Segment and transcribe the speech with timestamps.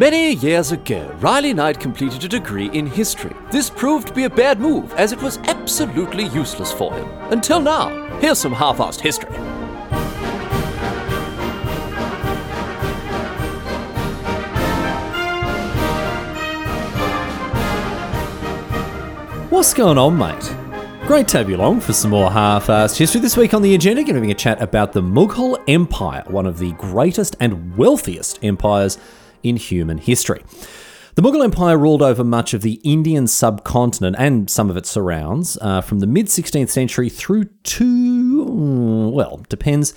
[0.00, 3.36] Many years ago, Riley Knight completed a degree in history.
[3.50, 7.06] This proved to be a bad move, as it was absolutely useless for him.
[7.30, 8.08] Until now.
[8.18, 9.28] Here's some half assed history.
[19.50, 20.56] What's going on, mate?
[21.06, 23.20] Great to have you along for some more half-assed history.
[23.20, 26.46] This week on the agenda, going to be a chat about the Mughal Empire, one
[26.46, 28.96] of the greatest and wealthiest empires
[29.42, 30.42] in human history.
[31.16, 35.58] The Mughal Empire ruled over much of the Indian subcontinent and some of its surrounds
[35.60, 39.92] uh, from the mid 16th century through to, well, depends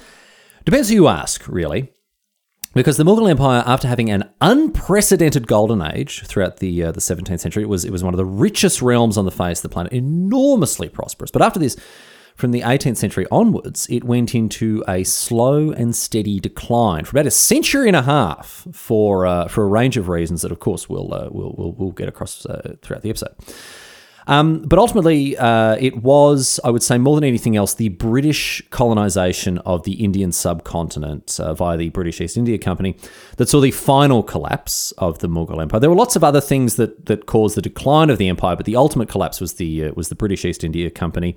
[0.66, 1.94] depends who you ask, really.
[2.74, 7.40] Because the Mughal Empire, after having an unprecedented golden age throughout the uh, the 17th
[7.40, 9.70] century, it was it was one of the richest realms on the face of the
[9.70, 11.30] planet, enormously prosperous.
[11.30, 11.78] But after this,
[12.36, 17.28] from the 18th century onwards, it went into a slow and steady decline for about
[17.28, 20.90] a century and a half for uh, for a range of reasons that, of course,
[20.90, 23.36] we'll uh, we'll, we'll, we'll get across uh, throughout the episode.
[24.28, 28.62] Um, but ultimately, uh, it was, I would say, more than anything else, the British
[28.70, 32.96] colonization of the Indian subcontinent uh, via the British East India Company
[33.38, 35.80] that saw the final collapse of the Mughal Empire.
[35.80, 38.66] There were lots of other things that that caused the decline of the empire, but
[38.66, 41.36] the ultimate collapse was the uh, was the British East India Company.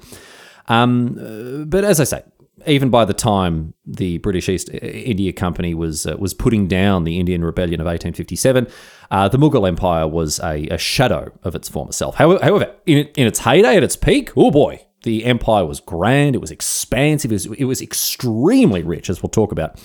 [0.69, 2.23] Um, but as I say,
[2.67, 7.21] even by the time the British East India Company was uh, was putting down the
[7.21, 8.67] Indian Rebellion of 1857,
[9.11, 12.17] uh, the Mughal Empire was a, a, shadow of its former self.
[12.17, 16.41] However in, in its heyday, at its peak, oh boy, the empire was grand, it
[16.41, 19.79] was expansive, it was, it was extremely rich, as we'll talk about.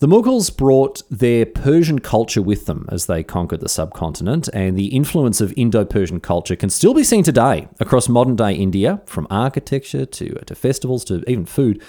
[0.00, 4.86] The Mughals brought their Persian culture with them as they conquered the subcontinent, and the
[4.86, 9.26] influence of Indo Persian culture can still be seen today across modern day India, from
[9.28, 11.82] architecture to, to festivals to even food.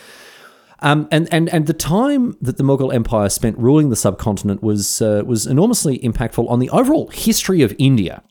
[0.79, 5.01] Um, and, and, and the time that the Mughal Empire spent ruling the subcontinent was,
[5.01, 8.23] uh, was enormously impactful on the overall history of India.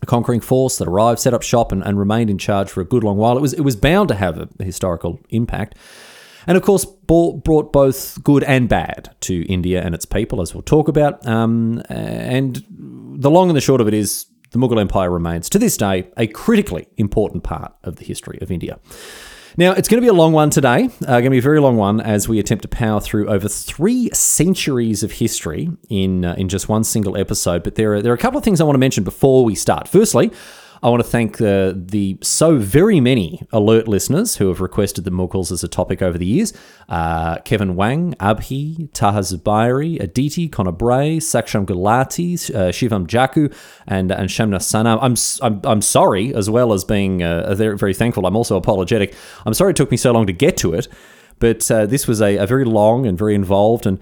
[0.00, 2.86] A conquering force that arrived, set up shop, and, and remained in charge for a
[2.86, 3.36] good long while.
[3.36, 5.76] It was, it was bound to have a historical impact
[6.46, 10.62] and of course brought both good and bad to India and its people, as we'll
[10.62, 11.24] talk about.
[11.26, 15.58] Um, and the long and the short of it is the Mughal Empire remains, to
[15.58, 18.78] this day, a critically important part of the history of India.
[19.56, 21.60] Now, it's going to be a long one today, uh, going to be a very
[21.60, 26.34] long one as we attempt to power through over three centuries of history in, uh,
[26.36, 27.62] in just one single episode.
[27.62, 29.54] But there are, there are a couple of things I want to mention before we
[29.54, 29.86] start.
[29.86, 30.32] Firstly,
[30.84, 35.10] I want to thank the, the so very many alert listeners who have requested the
[35.10, 36.52] Mughals as a topic over the years.
[36.90, 43.50] Uh, Kevin Wang, Abhi, Taha Zubairi, Aditi, Connor Bray, Saksham Gulati, uh, Shivam Jaku,
[43.86, 44.98] and, and Shamna Sanam.
[45.00, 49.14] I'm, I'm, I'm sorry, as well as being uh, very, very thankful, I'm also apologetic.
[49.46, 50.86] I'm sorry it took me so long to get to it,
[51.38, 53.98] but uh, this was a, a very long and very involved and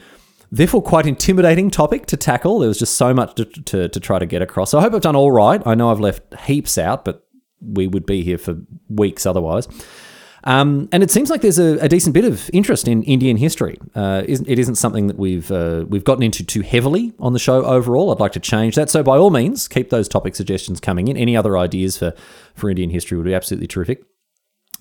[0.52, 2.60] therefore quite intimidating topic to tackle.
[2.60, 4.70] There was just so much to, to, to, try to get across.
[4.70, 5.60] So I hope I've done all right.
[5.66, 7.26] I know I've left heaps out, but
[7.60, 8.56] we would be here for
[8.88, 9.66] weeks otherwise.
[10.44, 13.78] Um, and it seems like there's a, a, decent bit of interest in Indian history.
[13.94, 17.38] Uh, isn't, it isn't something that we've uh, we've gotten into too heavily on the
[17.38, 18.10] show overall.
[18.10, 18.90] I'd like to change that.
[18.90, 21.16] So by all means, keep those topic suggestions coming in.
[21.16, 22.12] Any other ideas for,
[22.56, 24.02] for Indian history would be absolutely terrific.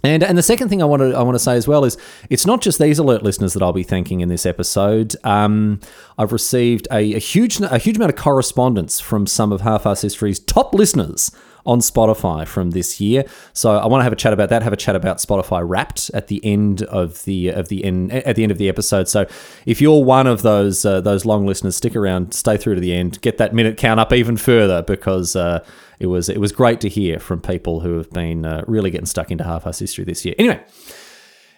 [0.03, 1.97] And and the second thing I want to I want to say as well is
[2.29, 5.15] it's not just these alert listeners that I'll be thanking in this episode.
[5.23, 5.79] Um,
[6.17, 10.01] I've received a, a, huge a huge amount of correspondence from some of Half Ass
[10.01, 11.31] History's top listeners
[11.65, 13.23] on Spotify from this year.
[13.53, 14.63] So I want to have a chat about that.
[14.63, 18.35] Have a chat about Spotify Wrapped at the end of the of the end at
[18.35, 19.07] the end of the episode.
[19.07, 19.27] So
[19.65, 22.93] if you're one of those uh, those long listeners, stick around, stay through to the
[22.93, 25.35] end, get that minute count up even further because.
[25.35, 25.63] Uh,
[26.01, 29.05] it was it was great to hear from people who have been uh, really getting
[29.05, 30.33] stuck into half-ass history this year.
[30.39, 30.59] Anyway,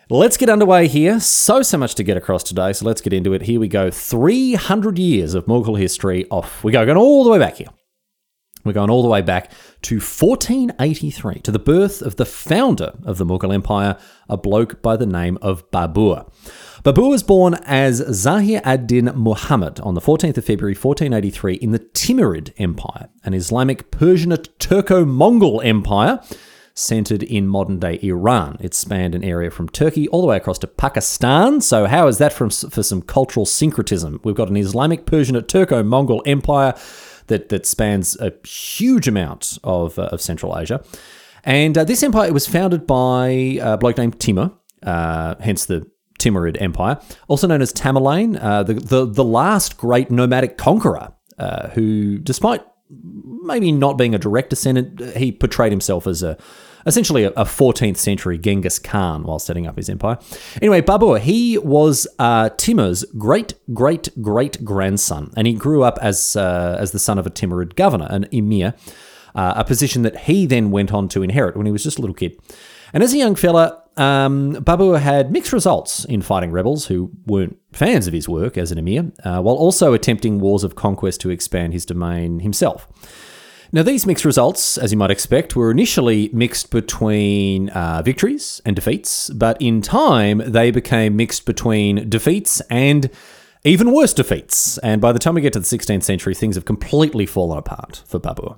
[0.10, 1.22] let's get underway here.
[1.22, 3.44] So so much to get across today, so let's get into it.
[3.44, 3.90] Here we go.
[3.90, 6.28] 300 years of Mughal history.
[6.30, 7.70] Off we go, going all the way back here.
[8.66, 9.52] We're going all the way back
[9.84, 13.98] to 1483, to the birth of the founder of the Mughal Empire,
[14.30, 16.32] a bloke by the name of Babur.
[16.84, 21.80] Babur was born as Zahir ad-Din Muhammad on the 14th of February 1483 in the
[21.80, 26.20] Timurid Empire, an Islamic Persianate Turco-Mongol empire
[26.74, 28.58] centered in modern day Iran.
[28.60, 31.62] It spanned an area from Turkey all the way across to Pakistan.
[31.62, 34.20] So, how is that from, for some cultural syncretism?
[34.26, 36.74] We've got an Islamic Persianate Turco Mongol empire
[37.28, 40.84] that, that spans a huge amount of, uh, of Central Asia.
[41.46, 43.30] And uh, this empire was founded by
[43.62, 44.52] a bloke named Timur,
[44.82, 45.90] uh, hence the
[46.24, 51.70] Timurid Empire, also known as Tamerlane, uh, the, the, the last great nomadic conqueror, uh,
[51.70, 56.38] who, despite maybe not being a direct descendant, he portrayed himself as a
[56.86, 60.18] essentially a, a 14th century Genghis Khan while setting up his empire.
[60.62, 66.36] Anyway, Babur, he was uh, Timur's great great great grandson, and he grew up as
[66.36, 68.74] uh, as the son of a Timurid governor, an emir,
[69.36, 72.02] uh, a position that he then went on to inherit when he was just a
[72.02, 72.38] little kid.
[72.94, 77.58] And as a young fella, um, Babur had mixed results in fighting rebels who weren't
[77.72, 81.30] fans of his work as an emir, uh, while also attempting wars of conquest to
[81.30, 82.88] expand his domain himself.
[83.72, 88.76] Now, these mixed results, as you might expect, were initially mixed between uh, victories and
[88.76, 93.10] defeats, but in time they became mixed between defeats and
[93.66, 94.78] even worse defeats.
[94.80, 98.04] And by the time we get to the 16th century, things have completely fallen apart
[98.06, 98.58] for Babur.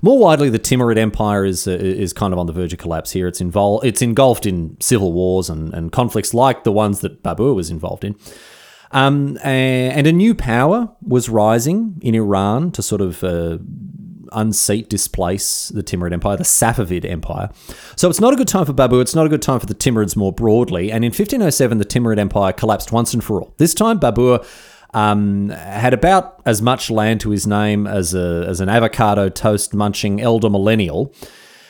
[0.00, 3.12] More widely, the Timurid Empire is uh, is kind of on the verge of collapse
[3.12, 3.26] here.
[3.26, 7.54] It's involved, it's engulfed in civil wars and, and conflicts like the ones that Babur
[7.54, 8.16] was involved in.
[8.92, 13.58] Um, and a new power was rising in Iran to sort of uh,
[14.32, 17.50] unseat, displace the Timurid Empire, the Safavid Empire.
[17.96, 19.00] So it's not a good time for Babur.
[19.00, 20.90] It's not a good time for the Timurids more broadly.
[20.90, 23.54] And in 1507, the Timurid Empire collapsed once and for all.
[23.58, 24.46] This time, Babur
[24.94, 29.74] um, had about as much land to his name as a, as an avocado toast
[29.74, 31.14] munching elder millennial.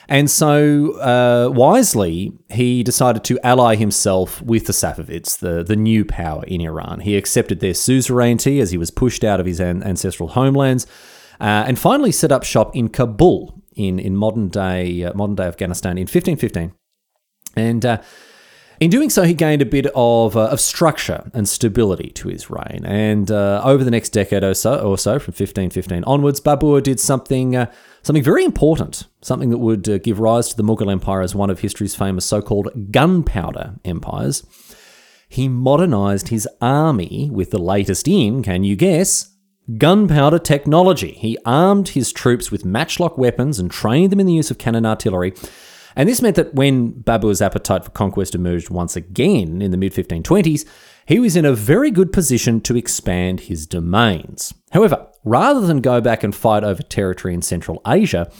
[0.08, 6.04] And so, uh, wisely, he decided to ally himself with the Safavids, the, the new
[6.04, 7.00] power in Iran.
[7.00, 10.86] He accepted their suzerainty as he was pushed out of his an- ancestral homelands
[11.40, 15.44] uh, and finally set up shop in Kabul in, in modern day uh, modern day
[15.44, 16.72] Afghanistan in 1515.
[17.56, 18.02] And uh,
[18.78, 22.50] in doing so, he gained a bit of, uh, of structure and stability to his
[22.50, 22.82] reign.
[22.84, 27.00] And uh, over the next decade or so, or so, from 1515 onwards, Babur did
[27.00, 27.72] something uh,
[28.02, 31.60] something very important, something that would give rise to the Mughal Empire as one of
[31.60, 34.44] history's famous so-called gunpowder empires.
[35.28, 39.35] He modernized his army with the latest in, can you guess,
[39.78, 41.12] gunpowder technology.
[41.12, 44.86] He armed his troops with matchlock weapons and trained them in the use of cannon
[44.86, 45.34] artillery.
[45.96, 49.94] And this meant that when Babur's appetite for conquest emerged once again in the mid
[49.94, 50.66] 1520s,
[51.06, 54.52] he was in a very good position to expand his domains.
[54.72, 58.30] However, rather than go back and fight over territory in Central Asia,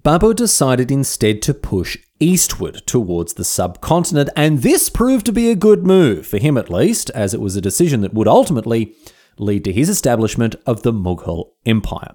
[0.00, 5.56] Babur decided instead to push eastward towards the subcontinent, and this proved to be a
[5.56, 8.94] good move, for him at least, as it was a decision that would ultimately
[9.38, 12.14] lead to his establishment of the Mughal Empire.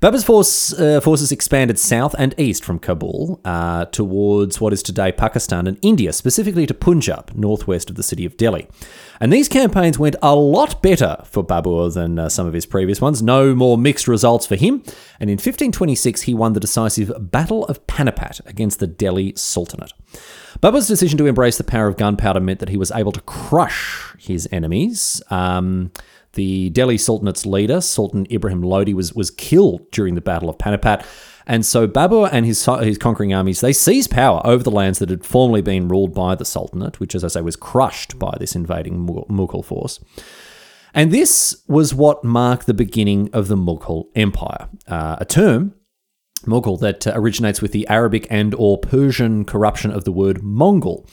[0.00, 5.12] Babur's force, uh, forces expanded south and east from Kabul uh, towards what is today
[5.12, 8.66] Pakistan and India, specifically to Punjab, northwest of the city of Delhi.
[9.20, 13.02] And these campaigns went a lot better for Babur than uh, some of his previous
[13.02, 13.22] ones.
[13.22, 14.82] No more mixed results for him.
[15.20, 19.92] And in 1526, he won the decisive Battle of Panipat against the Delhi Sultanate.
[20.60, 24.14] Babur's decision to embrace the power of gunpowder meant that he was able to crush
[24.18, 25.22] his enemies.
[25.28, 25.92] Um,
[26.34, 31.04] the Delhi Sultanate's leader, Sultan Ibrahim Lodi, was, was killed during the Battle of Panipat.
[31.46, 35.10] And so Babur and his, his conquering armies, they seized power over the lands that
[35.10, 38.54] had formerly been ruled by the Sultanate, which, as I say, was crushed by this
[38.54, 39.98] invading Mughal force.
[40.94, 45.74] And this was what marked the beginning of the Mughal Empire, uh, a term
[46.46, 51.06] Mughal that uh, originates with the Arabic and or Persian corruption of the word Mongol.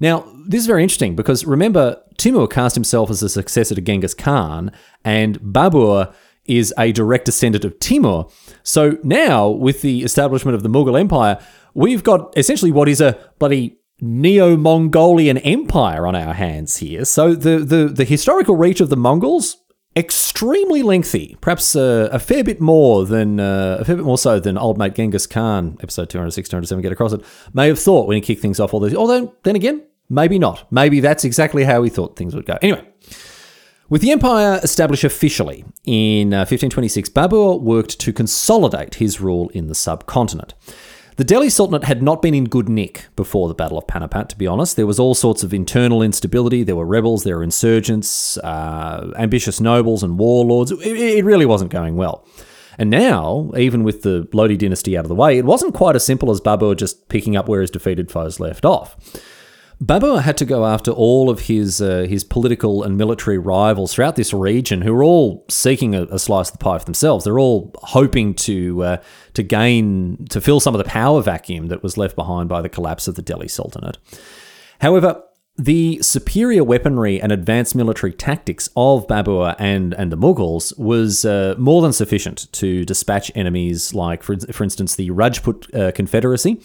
[0.00, 4.14] Now, this is very interesting because remember, Timur cast himself as a successor to Genghis
[4.14, 4.72] Khan,
[5.04, 6.12] and Babur
[6.46, 8.24] is a direct descendant of Timur.
[8.62, 11.38] So now, with the establishment of the Mughal Empire,
[11.74, 17.04] we've got essentially what is a bloody Neo Mongolian empire on our hands here.
[17.04, 19.58] So the, the, the historical reach of the Mongols
[19.96, 24.40] extremely lengthy, perhaps uh, a fair bit more than uh, a fair bit more so
[24.40, 28.14] than old mate Genghis Khan, episode 206, 207, get across it, may have thought when
[28.14, 28.94] he kicked things off all these.
[28.94, 30.70] Although then again, maybe not.
[30.70, 32.58] Maybe that's exactly how he thought things would go.
[32.60, 32.86] Anyway.
[33.88, 39.66] With the empire established officially in uh, 1526, Babur worked to consolidate his rule in
[39.66, 40.54] the subcontinent.
[41.16, 44.38] The Delhi Sultanate had not been in good nick before the Battle of Panipat, to
[44.38, 44.76] be honest.
[44.76, 46.62] There was all sorts of internal instability.
[46.62, 50.70] There were rebels, there were insurgents, uh, ambitious nobles, and warlords.
[50.70, 52.24] It, it really wasn't going well.
[52.78, 56.06] And now, even with the Lodi dynasty out of the way, it wasn't quite as
[56.06, 58.96] simple as Babur just picking up where his defeated foes left off.
[59.82, 64.16] Babur had to go after all of his uh, his political and military rivals throughout
[64.16, 67.24] this region, who were all seeking a, a slice of the pie for themselves.
[67.24, 68.96] They're all hoping to uh,
[69.34, 72.68] to gain to fill some of the power vacuum that was left behind by the
[72.68, 73.96] collapse of the Delhi Sultanate.
[74.80, 75.22] However,
[75.56, 81.54] the superior weaponry and advanced military tactics of Babur and, and the Mughals was uh,
[81.58, 86.60] more than sufficient to dispatch enemies like, for, for instance, the Rajput uh, Confederacy,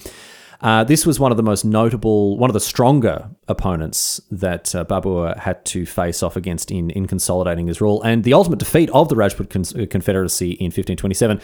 [0.61, 4.85] uh, this was one of the most notable, one of the stronger opponents that uh,
[4.85, 8.01] Babur had to face off against in, in consolidating his rule.
[8.03, 11.41] And the ultimate defeat of the Rajput Con- uh, Confederacy in 1527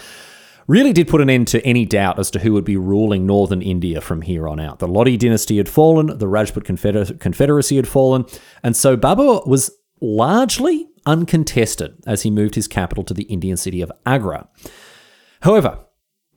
[0.68, 3.62] really did put an end to any doubt as to who would be ruling northern
[3.62, 4.80] India from here on out.
[4.80, 8.26] The Lodi dynasty had fallen, the Rajput Confeder- Confederacy had fallen,
[8.64, 13.82] and so Babur was largely uncontested as he moved his capital to the Indian city
[13.82, 14.48] of Agra.
[15.42, 15.80] However,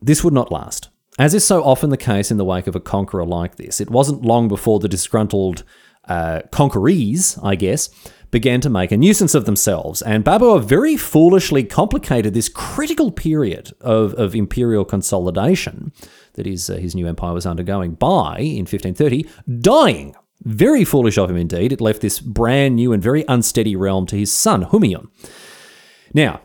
[0.01, 0.89] this would not last.
[1.19, 3.91] As is so often the case in the wake of a conqueror like this, it
[3.91, 5.63] wasn't long before the disgruntled
[6.09, 7.89] uh, conquerees, I guess,
[8.33, 10.03] began to make a nuisance of themselves.
[10.03, 15.93] And Babur very foolishly complicated this critical period of, of imperial consolidation
[16.33, 19.25] that his, uh, his new empire was undergoing by, in 1530,
[19.61, 20.17] dying.
[20.43, 21.73] Very foolish of him indeed.
[21.73, 25.07] It left this brand new and very unsteady realm to his son, Humayun.
[26.13, 26.41] Now,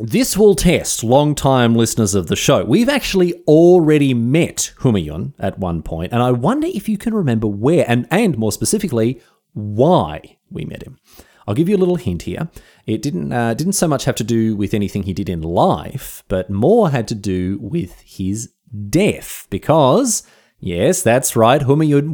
[0.00, 2.64] this will test long-time listeners of the show.
[2.64, 7.46] We've actually already met Humayun at one point, and I wonder if you can remember
[7.46, 9.20] where, and, and more specifically,
[9.52, 10.98] why we met him.
[11.46, 12.48] I'll give you a little hint here.
[12.86, 16.22] It didn't uh, didn't so much have to do with anything he did in life,
[16.28, 18.52] but more had to do with his
[18.88, 20.22] death, because
[20.62, 21.62] Yes, that's right.
[21.62, 22.12] Humayun,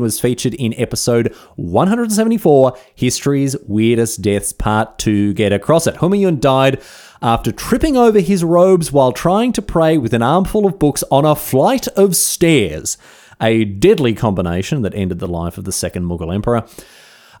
[0.00, 5.32] was featured in episode 174, History's Weirdest Deaths Part 2.
[5.34, 5.94] Get across it.
[5.96, 6.82] Humayun died
[7.22, 11.24] after tripping over his robes while trying to pray with an armful of books on
[11.24, 12.98] a flight of stairs.
[13.40, 16.66] A deadly combination that ended the life of the second Mughal emperor.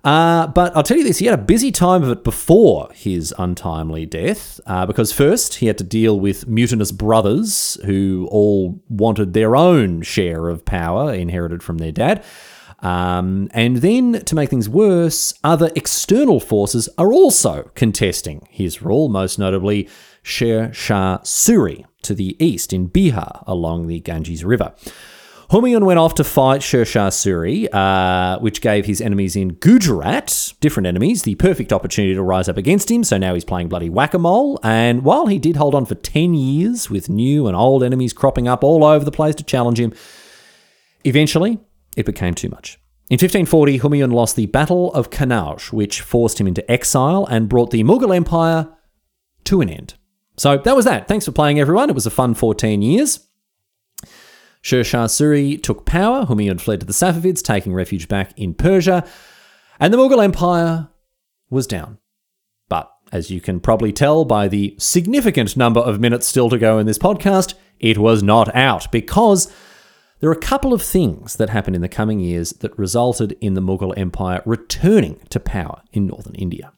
[0.04, 3.34] Uh, but I'll tell you this, he had a busy time of it before his
[3.38, 9.32] untimely death, uh, because first he had to deal with mutinous brothers who all wanted
[9.32, 12.22] their own share of power inherited from their dad.
[12.80, 19.08] Um, and then, to make things worse, other external forces are also contesting his rule,
[19.08, 19.88] most notably
[20.22, 24.74] Sher Shah Suri to the east in Bihar along the Ganges River.
[25.50, 30.54] Humayun went off to fight Sher Shah Suri, uh, which gave his enemies in Gujarat,
[30.60, 33.04] different enemies, the perfect opportunity to rise up against him.
[33.04, 34.58] So now he's playing bloody whack a mole.
[34.62, 38.48] And while he did hold on for 10 years with new and old enemies cropping
[38.48, 39.92] up all over the place to challenge him,
[41.04, 41.58] eventually
[41.96, 42.78] it became too much.
[43.10, 47.70] In 1540, Humayun lost the Battle of Kanauj, which forced him into exile and brought
[47.70, 48.68] the Mughal Empire
[49.44, 49.94] to an end.
[50.36, 51.06] So that was that.
[51.06, 51.90] Thanks for playing, everyone.
[51.90, 53.23] It was a fun 14 years.
[54.64, 59.06] Sher Shah Suri took power, Humayun fled to the Safavids, taking refuge back in Persia,
[59.78, 60.88] and the Mughal Empire
[61.50, 61.98] was down.
[62.70, 66.78] But as you can probably tell by the significant number of minutes still to go
[66.78, 69.52] in this podcast, it was not out because
[70.20, 73.52] there are a couple of things that happened in the coming years that resulted in
[73.52, 76.72] the Mughal Empire returning to power in northern India.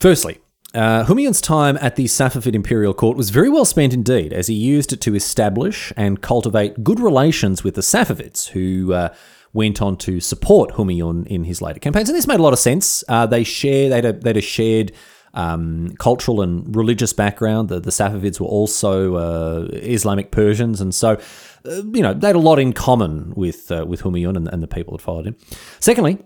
[0.00, 0.38] Firstly,
[0.76, 4.54] uh, Humayun's time at the Safavid imperial court was very well spent indeed, as he
[4.54, 9.14] used it to establish and cultivate good relations with the Safavids, who uh,
[9.52, 12.10] went on to support Humayun in his later campaigns.
[12.10, 13.02] And this made a lot of sense.
[13.08, 14.92] Uh, they share, they had had a shared
[15.32, 17.68] um, cultural and religious background.
[17.68, 21.18] The, the Safavids were also uh, Islamic Persians, and so
[21.64, 24.62] uh, you know they had a lot in common with uh, with Humayun and, and
[24.62, 25.36] the people that followed him.
[25.80, 26.18] Secondly,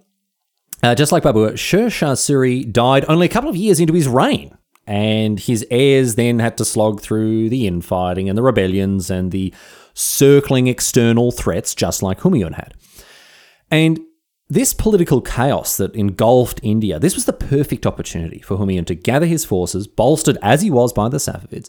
[0.82, 4.08] uh, just like Babur, Sher Shah Suri died only a couple of years into his
[4.08, 4.56] reign,
[4.86, 9.52] and his heirs then had to slog through the infighting and the rebellions and the
[9.94, 12.74] circling external threats, just like Humayun had.
[13.70, 14.00] And
[14.48, 19.26] this political chaos that engulfed India, this was the perfect opportunity for Humayun to gather
[19.26, 21.68] his forces, bolstered as he was by the Safavids,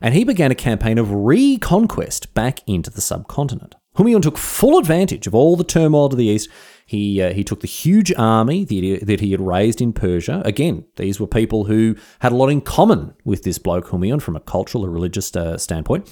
[0.00, 3.76] and he began a campaign of reconquest back into the subcontinent.
[3.96, 6.50] Humayun took full advantage of all the turmoil to the east
[6.86, 10.40] he uh, he took the huge army that, he had raised in Persia.
[10.44, 14.36] Again, these were people who had a lot in common with this bloke Humayun from
[14.36, 16.08] a cultural or religious uh, standpoint.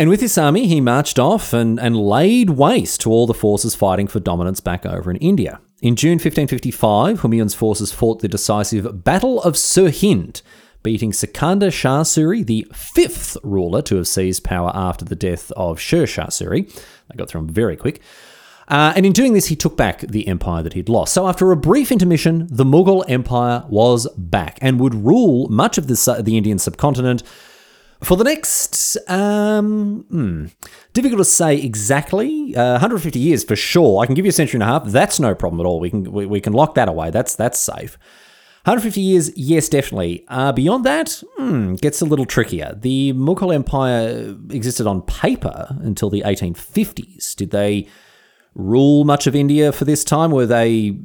[0.00, 3.74] And with this army, he marched off and, and laid waste to all the forces
[3.74, 5.60] fighting for dominance back over in India.
[5.80, 10.42] In June 1555, Humayun's forces fought the decisive Battle of Sirhind,
[10.82, 15.78] beating Sikandar Shah Suri, the fifth ruler to have seized power after the death of
[15.78, 16.68] Sher Shah Suri.
[17.08, 18.00] They got through him very quick.
[18.70, 21.12] Uh, and in doing this, he took back the empire that he'd lost.
[21.12, 25.88] So after a brief intermission, the Mughal Empire was back and would rule much of
[25.88, 27.24] the, the Indian subcontinent
[28.02, 30.46] for the next, um, hmm,
[30.92, 32.56] difficult to say exactly.
[32.56, 34.00] Uh, 150 years for sure.
[34.02, 34.84] I can give you a century and a half.
[34.86, 35.80] That's no problem at all.
[35.80, 37.10] We can we, we can lock that away.
[37.10, 37.98] That's that's safe.
[38.64, 40.24] 150 years, yes, definitely.
[40.28, 42.74] Uh, beyond that, hmm, gets a little trickier.
[42.78, 47.34] The Mughal Empire existed on paper until the 1850s.
[47.34, 47.86] Did they
[48.54, 50.30] rule much of India for this time?
[50.30, 50.96] Were they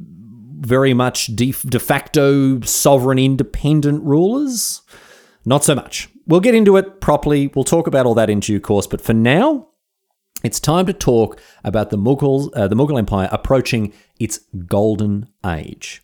[0.60, 4.82] very much de, de facto sovereign independent rulers?
[5.44, 6.08] Not so much.
[6.26, 7.48] We'll get into it properly.
[7.54, 8.86] We'll talk about all that in due course.
[8.86, 9.68] But for now,
[10.42, 16.02] it's time to talk about the Mughals, uh, the Mughal Empire approaching its golden age.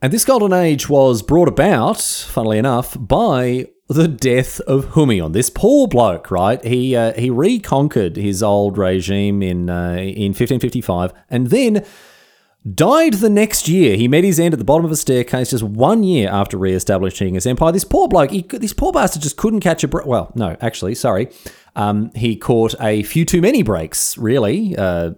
[0.00, 5.32] And this golden age was brought about, funnily enough, by the death of Humayun.
[5.32, 6.62] This poor bloke, right?
[6.64, 11.84] He uh, he reconquered his old regime in uh, in 1555, and then
[12.74, 13.96] died the next year.
[13.96, 17.34] He met his end at the bottom of a staircase just one year after re-establishing
[17.34, 17.72] his empire.
[17.72, 20.06] This poor bloke, he, this poor bastard, just couldn't catch a break.
[20.06, 21.28] Well, no, actually, sorry.
[21.76, 24.76] Um, he caught a few too many breaks, really.
[24.76, 25.12] Uh,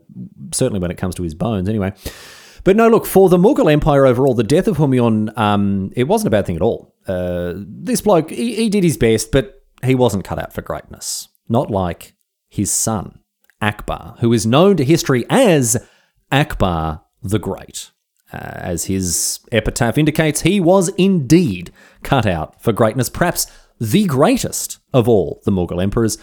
[0.53, 1.93] certainly when it comes to his bones, anyway.
[2.65, 6.29] But no, look, for the Mughal Empire overall, the death of Humayun, um, it wasn't
[6.29, 6.95] a bad thing at all.
[7.07, 11.29] Uh, this bloke, he, he did his best, but he wasn't cut out for greatness.
[11.49, 12.15] Not like
[12.49, 13.21] his son,
[13.61, 15.77] Akbar, who is known to history as
[16.31, 17.91] Akbar the Great.
[18.33, 21.73] Uh, as his epitaph indicates, he was indeed
[22.05, 23.47] cut out for greatness, perhaps
[23.81, 26.17] the greatest of all the Mughal emperors.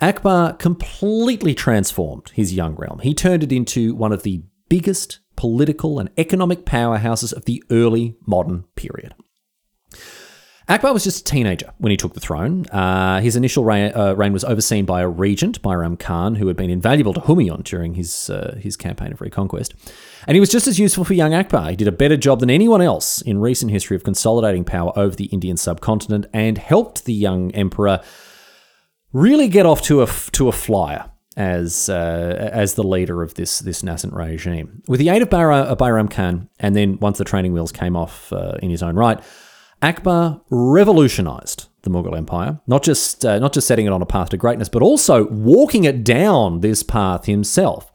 [0.00, 2.98] Akbar completely transformed his young realm.
[2.98, 8.14] He turned it into one of the biggest political and economic powerhouses of the early
[8.26, 9.14] modern period.
[10.68, 12.66] Akbar was just a teenager when he took the throne.
[12.66, 16.58] Uh, his initial reign, uh, reign, was overseen by a regent, Bairam Khan, who had
[16.58, 19.74] been invaluable to Humayun during his uh, his campaign of reconquest.
[20.26, 21.70] And he was just as useful for young Akbar.
[21.70, 25.16] He did a better job than anyone else in recent history of consolidating power over
[25.16, 28.02] the Indian subcontinent and helped the young emperor
[29.14, 33.60] really get off to a to a flyer as uh, as the leader of this
[33.60, 34.82] this nascent regime.
[34.88, 38.32] With the aid of Bayram, Bairam Khan, and then once the training wheels came off
[38.32, 39.20] uh, in his own right,
[39.82, 44.30] Akbar revolutionized the Mughal Empire, not just uh, not just setting it on a path
[44.30, 47.90] to greatness, but also walking it down this path himself.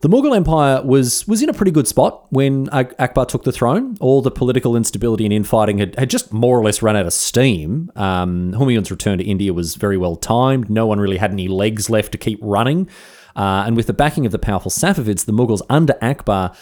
[0.00, 3.98] The Mughal Empire was was in a pretty good spot when Akbar took the throne.
[4.00, 7.12] All the political instability and infighting had, had just more or less run out of
[7.12, 7.92] steam.
[7.96, 10.70] Um, Humayun's return to India was very well timed.
[10.70, 12.88] No one really had any legs left to keep running.
[13.36, 16.54] Uh, and with the backing of the powerful Safavids, the Mughals under Akbar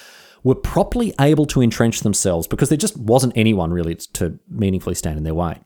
[0.43, 5.17] were properly able to entrench themselves because there just wasn't anyone really to meaningfully stand
[5.17, 5.61] in their way.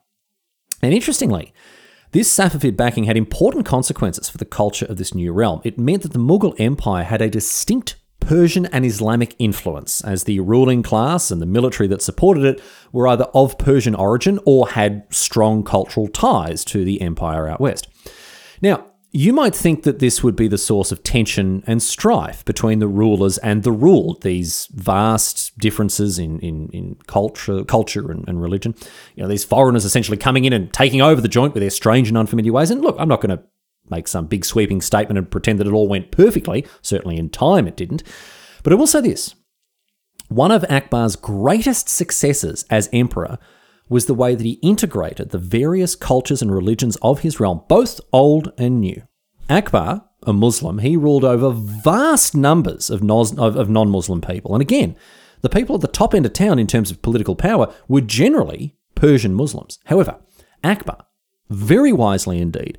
[0.82, 1.54] And interestingly,
[2.12, 5.60] this Safavid backing had important consequences for the culture of this new realm.
[5.64, 10.38] It meant that the Mughal Empire had a distinct Persian and Islamic influence, as the
[10.40, 15.06] ruling class and the military that supported it were either of Persian origin or had
[15.10, 17.88] strong cultural ties to the empire out west.
[18.60, 22.78] Now, you might think that this would be the source of tension and strife between
[22.78, 28.40] the rulers and the ruled, these vast differences in, in, in culture, culture and, and
[28.40, 28.74] religion.
[29.14, 32.08] You know, these foreigners essentially coming in and taking over the joint with their strange
[32.08, 32.70] and unfamiliar ways.
[32.70, 33.44] And look, I'm not going to
[33.90, 36.66] make some big sweeping statement and pretend that it all went perfectly.
[36.80, 38.02] Certainly in time it didn't.
[38.62, 39.34] But I will say this
[40.28, 43.38] one of Akbar's greatest successes as emperor
[43.92, 48.00] was the way that he integrated the various cultures and religions of his realm, both
[48.12, 49.02] old and new.
[49.50, 54.54] Akbar, a Muslim, he ruled over vast numbers of, non Muslim people.
[54.54, 54.96] And again,
[55.42, 58.76] the people at the top end of town in terms of political power were generally
[58.94, 59.78] Persian Muslims.
[59.84, 60.18] However,
[60.64, 61.04] Akbar,
[61.50, 62.78] very wisely indeed,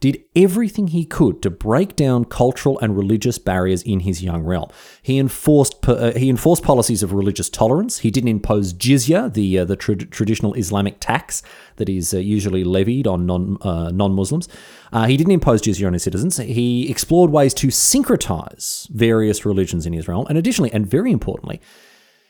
[0.00, 4.70] did everything he could to break down cultural and religious barriers in his young realm.
[5.02, 7.98] He enforced uh, he enforced policies of religious tolerance.
[7.98, 11.42] He didn't impose jizya, the uh, the tra- traditional Islamic tax
[11.76, 14.48] that is uh, usually levied on non uh, non Muslims.
[14.92, 16.38] Uh, he didn't impose jizya on his citizens.
[16.38, 21.60] He explored ways to syncretize various religions in his realm, and additionally, and very importantly.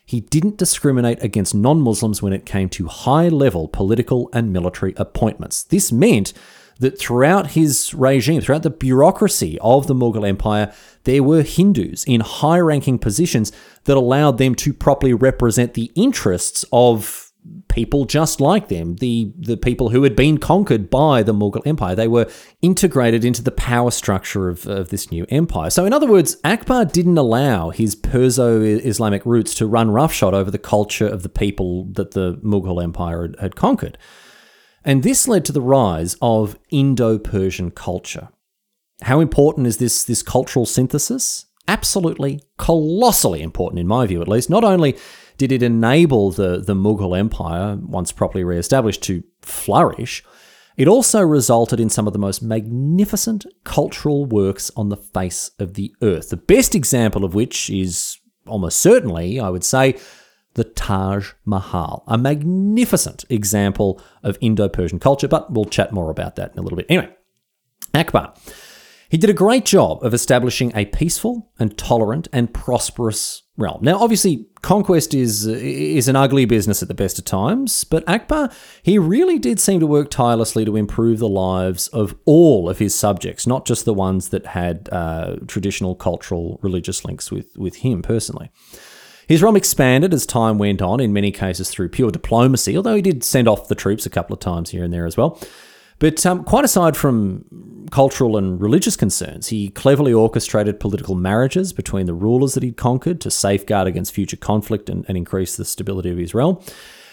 [0.04, 4.92] He didn't discriminate against non Muslims when it came to high level political and military
[4.96, 5.62] appointments.
[5.62, 6.32] This meant
[6.80, 10.72] that throughout his regime, throughout the bureaucracy of the Mughal Empire,
[11.04, 13.52] there were Hindus in high ranking positions
[13.84, 17.30] that allowed them to properly represent the interests of
[17.68, 21.94] people just like them, the, the people who had been conquered by the Mughal Empire.
[21.94, 25.70] They were integrated into the power structure of, of this new empire.
[25.70, 30.50] So, in other words, Akbar didn't allow his Perso Islamic roots to run roughshod over
[30.50, 33.96] the culture of the people that the Mughal Empire had, had conquered.
[34.84, 38.28] And this led to the rise of Indo Persian culture.
[39.02, 41.46] How important is this, this cultural synthesis?
[41.68, 44.50] Absolutely colossally important, in my view at least.
[44.50, 44.96] Not only
[45.36, 50.22] did it enable the, the Mughal Empire, once properly re established, to flourish,
[50.76, 55.74] it also resulted in some of the most magnificent cultural works on the face of
[55.74, 56.30] the earth.
[56.30, 59.98] The best example of which is almost certainly, I would say,
[60.54, 66.36] the Taj Mahal, a magnificent example of Indo Persian culture, but we'll chat more about
[66.36, 66.86] that in a little bit.
[66.88, 67.10] Anyway,
[67.94, 68.34] Akbar.
[69.10, 73.80] He did a great job of establishing a peaceful and tolerant and prosperous realm.
[73.82, 78.50] Now, obviously, conquest is is an ugly business at the best of times, but Akbar
[78.84, 82.94] he really did seem to work tirelessly to improve the lives of all of his
[82.94, 88.02] subjects, not just the ones that had uh, traditional cultural religious links with with him
[88.02, 88.52] personally.
[89.30, 93.00] His realm expanded as time went on, in many cases through pure diplomacy, although he
[93.00, 95.40] did send off the troops a couple of times here and there as well.
[96.00, 102.06] But um, quite aside from cultural and religious concerns, he cleverly orchestrated political marriages between
[102.06, 106.10] the rulers that he'd conquered to safeguard against future conflict and, and increase the stability
[106.10, 106.60] of his realm.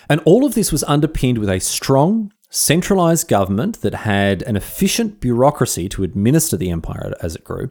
[0.10, 5.19] And all of this was underpinned with a strong, centralized government that had an efficient
[5.19, 7.69] bureaucracy to administer the empire as it grew.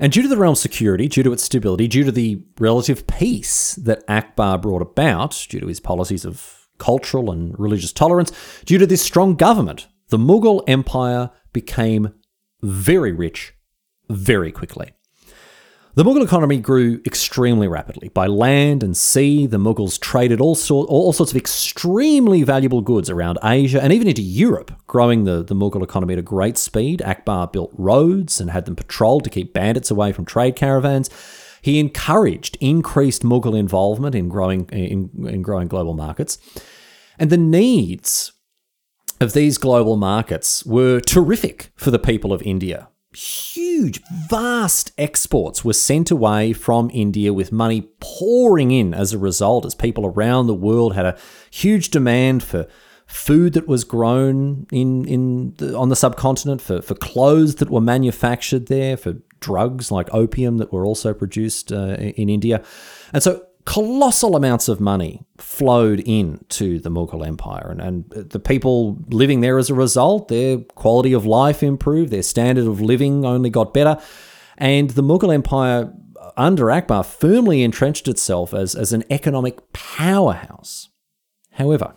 [0.00, 3.74] And due to the realm's security, due to its stability, due to the relative peace
[3.74, 8.32] that Akbar brought about, due to his policies of cultural and religious tolerance,
[8.64, 12.14] due to this strong government the Mughal Empire became
[12.62, 13.54] very rich
[14.08, 14.92] very quickly.
[15.98, 18.08] The Mughal economy grew extremely rapidly.
[18.08, 23.10] By land and sea, the Mughals traded all, sort, all sorts of extremely valuable goods
[23.10, 27.02] around Asia and even into Europe, growing the, the Mughal economy at a great speed.
[27.02, 31.10] Akbar built roads and had them patrolled to keep bandits away from trade caravans.
[31.62, 36.38] He encouraged increased Mughal involvement in growing, in, in growing global markets.
[37.18, 38.30] And the needs
[39.20, 42.87] of these global markets were terrific for the people of India.
[43.14, 49.64] Huge, vast exports were sent away from India with money pouring in as a result,
[49.64, 51.18] as people around the world had a
[51.50, 52.66] huge demand for
[53.06, 57.80] food that was grown in, in the, on the subcontinent, for, for clothes that were
[57.80, 62.62] manufactured there, for drugs like opium that were also produced uh, in India.
[63.14, 68.96] And so colossal amounts of money flowed into the Mughal Empire, and, and the people
[69.08, 73.50] living there as a result, their quality of life improved, their standard of living only
[73.50, 74.00] got better,
[74.56, 75.92] and the Mughal Empire
[76.38, 80.88] under Akbar firmly entrenched itself as, as an economic powerhouse.
[81.50, 81.94] However,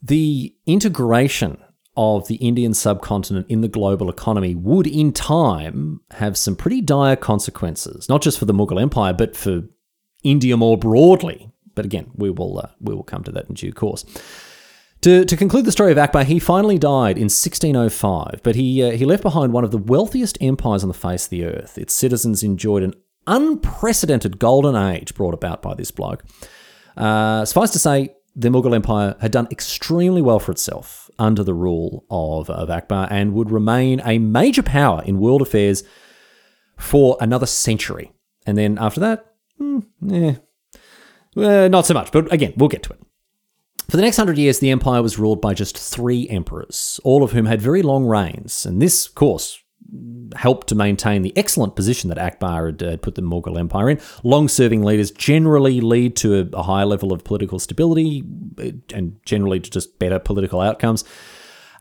[0.00, 1.62] the integration
[1.96, 7.16] of the Indian subcontinent in the global economy would, in time, have some pretty dire
[7.16, 9.62] consequences, not just for the Mughal Empire, but for
[10.22, 11.50] India more broadly.
[11.74, 14.04] But again, we will uh, we will come to that in due course.
[15.02, 18.92] To, to conclude the story of Akbar, he finally died in 1605, but he, uh,
[18.92, 21.76] he left behind one of the wealthiest empires on the face of the earth.
[21.76, 22.94] Its citizens enjoyed an
[23.26, 26.22] unprecedented golden age brought about by this bloke.
[26.96, 31.54] Uh, suffice to say, the Mughal Empire had done extremely well for itself under the
[31.54, 35.84] rule of, of Akbar and would remain a major power in world affairs
[36.78, 38.12] for another century.
[38.46, 40.34] And then after that, hmm, eh,
[41.36, 42.10] uh, not so much.
[42.10, 43.00] But again, we'll get to it.
[43.88, 47.32] For the next hundred years, the empire was ruled by just three emperors, all of
[47.32, 48.64] whom had very long reigns.
[48.64, 49.61] And this, of course,
[50.36, 54.00] helped to maintain the excellent position that Akbar had uh, put the Mughal Empire in.
[54.22, 58.24] Long serving leaders generally lead to a, a higher level of political stability
[58.58, 61.04] uh, and generally to just better political outcomes.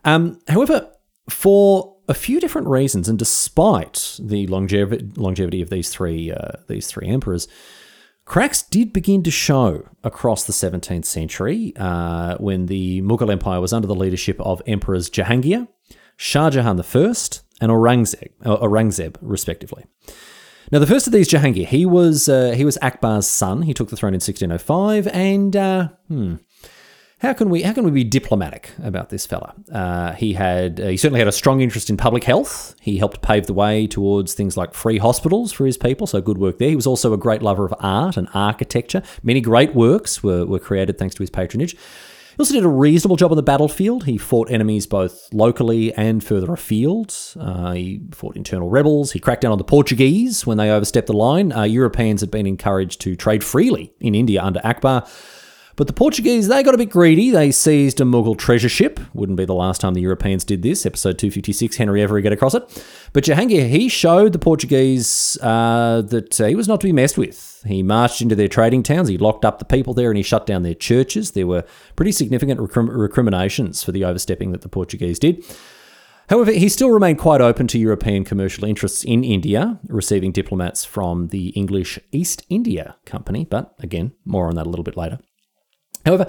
[0.04, 0.92] Um, however,
[1.30, 6.88] for a few different reasons, and despite the longevity, longevity of these three uh, these
[6.88, 7.48] three emperors,
[8.26, 13.72] cracks did begin to show across the 17th century uh, when the Mughal Empire was
[13.72, 15.68] under the leadership of emperors Jahangir,
[16.18, 17.14] Shah Jahan I,
[17.62, 19.86] and Aurangzeb, uh, Aurangzeb respectively.
[20.72, 23.64] Now, the first of these, Jahangir, he was uh, he was Akbar's son.
[23.64, 26.36] He took the throne in 1605, and uh, hmm,
[27.20, 29.54] how can we how can we be diplomatic about this fella?
[29.72, 32.74] Uh, he had uh, he certainly had a strong interest in public health.
[32.82, 36.38] He helped pave the way towards things like free hospitals for his people, so good
[36.38, 36.70] work there.
[36.70, 39.04] He was also a great lover of art and architecture.
[39.24, 41.76] Many great works were, were created thanks to his patronage.
[42.42, 44.06] He also did a reasonable job on the battlefield.
[44.06, 47.16] He fought enemies both locally and further afield.
[47.40, 49.12] Uh, he fought internal rebels.
[49.12, 51.52] He cracked down on the Portuguese when they overstepped the line.
[51.52, 55.06] Uh, Europeans had been encouraged to trade freely in India under Akbar.
[55.76, 57.30] But the Portuguese, they got a bit greedy.
[57.30, 59.00] They seized a Mughal treasure ship.
[59.14, 60.86] Wouldn't be the last time the Europeans did this.
[60.86, 62.86] Episode 256, Henry Every get across it.
[63.14, 67.64] But Jahangir, he showed the Portuguese uh, that he was not to be messed with.
[67.66, 70.46] He marched into their trading towns, he locked up the people there, and he shut
[70.46, 71.32] down their churches.
[71.32, 71.64] There were
[71.96, 75.46] pretty significant recrim- recriminations for the overstepping that the Portuguese did.
[76.30, 81.28] However, he still remained quite open to European commercial interests in India, receiving diplomats from
[81.28, 83.44] the English East India Company.
[83.44, 85.20] But again, more on that a little bit later.
[86.06, 86.28] However,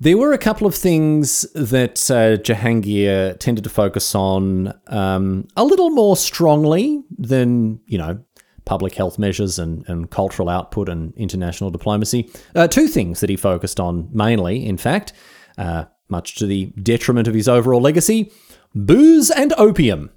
[0.00, 5.64] there were a couple of things that uh, Jahangir tended to focus on um, a
[5.64, 8.18] little more strongly than, you know,
[8.64, 12.30] public health measures and, and cultural output and international diplomacy.
[12.54, 15.12] Uh, two things that he focused on mainly, in fact,
[15.58, 18.32] uh, much to the detriment of his overall legacy
[18.74, 20.10] booze and opium.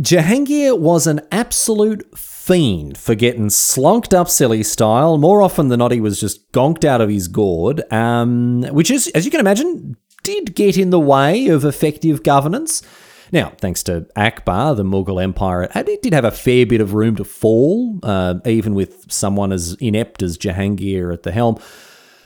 [0.00, 5.18] Jahangir was an absolute fiend for getting slonked up silly style.
[5.18, 9.08] More often than not, he was just gonked out of his gourd, um, which is,
[9.08, 12.82] as you can imagine, did get in the way of effective governance.
[13.30, 17.16] Now, thanks to Akbar, the Mughal Empire it did have a fair bit of room
[17.16, 21.60] to fall, uh, even with someone as inept as Jahangir at the helm.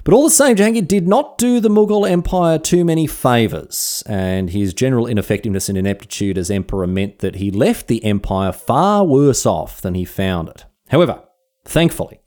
[0.04, 4.50] But all the same, Jahangir did not do the Mughal Empire too many favours, and
[4.50, 9.46] his general ineffectiveness and ineptitude as emperor meant that he left the empire far worse
[9.46, 10.66] off than he found it.
[10.88, 11.22] However,
[11.64, 12.20] thankfully,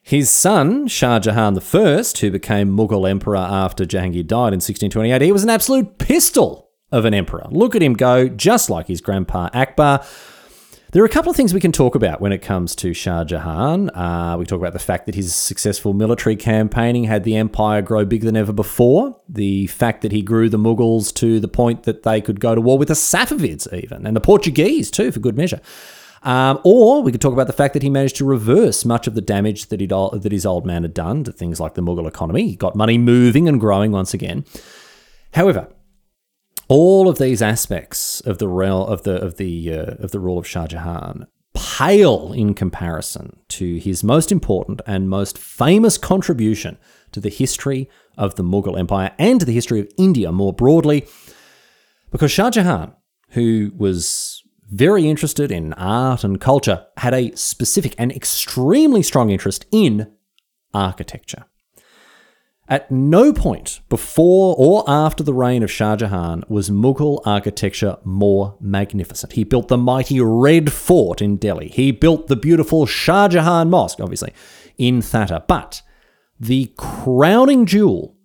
[0.00, 5.32] his son, Shah Jahan I, who became Mughal emperor after Jahangir died in 1628, he
[5.32, 7.48] was an absolute pistol of an emperor.
[7.50, 10.04] Look at him go, just like his grandpa Akbar.
[10.96, 13.22] There are a couple of things we can talk about when it comes to Shah
[13.22, 13.90] Jahan.
[13.90, 18.06] Uh, we talk about the fact that his successful military campaigning had the empire grow
[18.06, 19.14] bigger than ever before.
[19.28, 22.62] The fact that he grew the Mughals to the point that they could go to
[22.62, 25.60] war with the Safavids, even, and the Portuguese, too, for good measure.
[26.22, 29.12] Um, or we could talk about the fact that he managed to reverse much of
[29.12, 32.48] the damage that, that his old man had done to things like the Mughal economy.
[32.48, 34.46] He got money moving and growing once again.
[35.34, 35.68] However,
[36.68, 40.46] all of these aspects of the of the of the uh, of the rule of
[40.46, 46.76] Shah Jahan pale in comparison to his most important and most famous contribution
[47.12, 51.06] to the history of the Mughal Empire and to the history of India more broadly.
[52.10, 52.92] Because Shah Jahan,
[53.30, 59.64] who was very interested in art and culture, had a specific and extremely strong interest
[59.70, 60.12] in
[60.74, 61.46] architecture.
[62.68, 68.56] At no point before or after the reign of Shah Jahan was Mughal architecture more
[68.60, 69.34] magnificent.
[69.34, 71.68] He built the mighty Red Fort in Delhi.
[71.68, 74.32] He built the beautiful Shah Jahan Mosque, obviously,
[74.78, 75.44] in Thatta.
[75.46, 75.82] But
[76.40, 78.16] the crowning jewel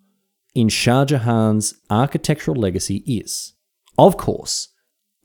[0.56, 3.54] in Shah Jahan's architectural legacy is,
[3.96, 4.70] of course,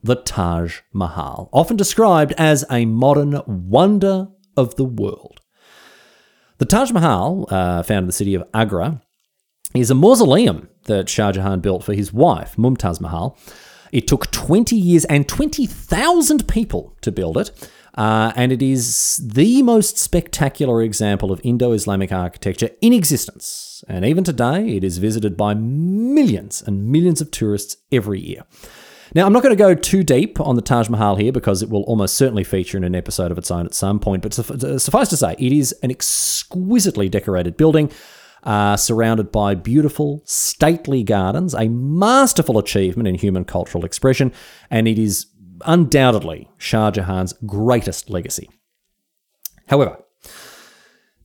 [0.00, 5.40] the Taj Mahal, often described as a modern wonder of the world.
[6.58, 9.02] The Taj Mahal, uh, found in the city of Agra,
[9.74, 13.38] is a mausoleum that Shah Jahan built for his wife, Mumtaz Mahal.
[13.92, 17.70] It took 20 years and 20,000 people to build it.
[17.94, 23.82] Uh, and it is the most spectacular example of Indo Islamic architecture in existence.
[23.88, 28.44] And even today, it is visited by millions and millions of tourists every year.
[29.14, 31.70] Now, I'm not going to go too deep on the Taj Mahal here because it
[31.70, 35.08] will almost certainly feature in an episode of its own at some point, but suffice
[35.08, 37.90] to say, it is an exquisitely decorated building.
[38.44, 44.32] Uh, surrounded by beautiful, stately gardens, a masterful achievement in human cultural expression,
[44.70, 45.26] and it is
[45.66, 48.48] undoubtedly Shah Jahan's greatest legacy.
[49.66, 49.98] However,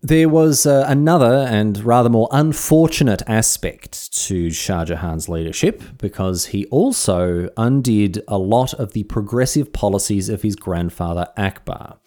[0.05, 6.65] there was uh, another and rather more unfortunate aspect to Shah Jahan's leadership because he
[6.65, 11.99] also undid a lot of the progressive policies of his grandfather Akbar.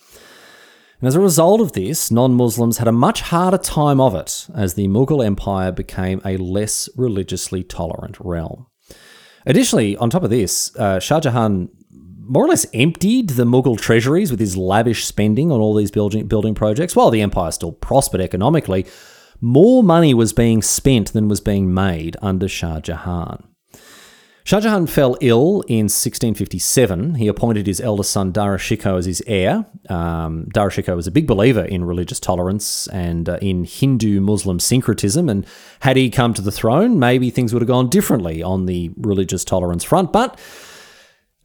[1.01, 4.47] And as a result of this, non Muslims had a much harder time of it
[4.55, 8.67] as the Mughal Empire became a less religiously tolerant realm.
[9.45, 11.69] Additionally, on top of this, uh, Shah Jahan
[12.29, 16.27] more or less emptied the Mughal treasuries with his lavish spending on all these building,
[16.27, 16.97] building projects.
[16.97, 18.87] While the empire still prospered economically,
[19.41, 23.45] more money was being spent than was being made under Shah Jahan.
[24.47, 27.17] Shah Jahan fell ill in 1657.
[27.17, 29.67] He appointed his eldest son Dara Shikoh as his heir.
[29.89, 34.61] Um, Dara Shikoh was a big believer in religious tolerance and uh, in Hindu Muslim
[34.61, 35.29] syncretism.
[35.29, 35.45] And
[35.81, 39.45] had he come to the throne, maybe things would have gone differently on the religious
[39.45, 40.13] tolerance front.
[40.13, 40.39] But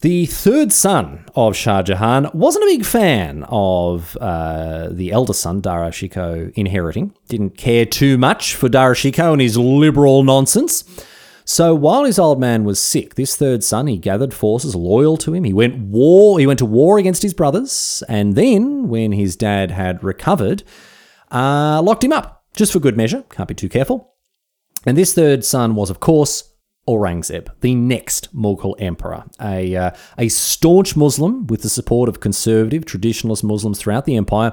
[0.02, 5.60] the third son of Shah Jahan wasn't a big fan of uh, the elder son,
[5.60, 7.16] Dara Shikoh, inheriting.
[7.26, 10.84] Didn't care too much for Dara Shikoh and his liberal nonsense.
[11.44, 15.34] So while his old man was sick, this third son, he gathered forces loyal to
[15.34, 15.44] him.
[15.44, 16.38] He went war.
[16.38, 20.62] He went to war against his brothers, and then, when his dad had recovered,
[21.30, 23.24] uh, locked him up just for good measure.
[23.30, 24.14] Can't be too careful.
[24.86, 26.52] And this third son was, of course,
[26.88, 32.84] Aurangzeb, the next Mughal emperor, a, uh, a staunch Muslim with the support of conservative,
[32.84, 34.52] traditionalist Muslims throughout the empire.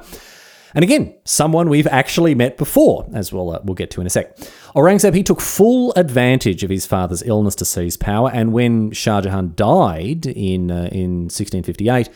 [0.75, 4.09] And again, someone we've actually met before, as we'll, uh, we'll get to in a
[4.09, 4.37] sec.
[4.75, 9.21] Aurangzeb, he took full advantage of his father's illness to seize power, and when Shah
[9.21, 12.09] Jahan died in, uh, in 1658,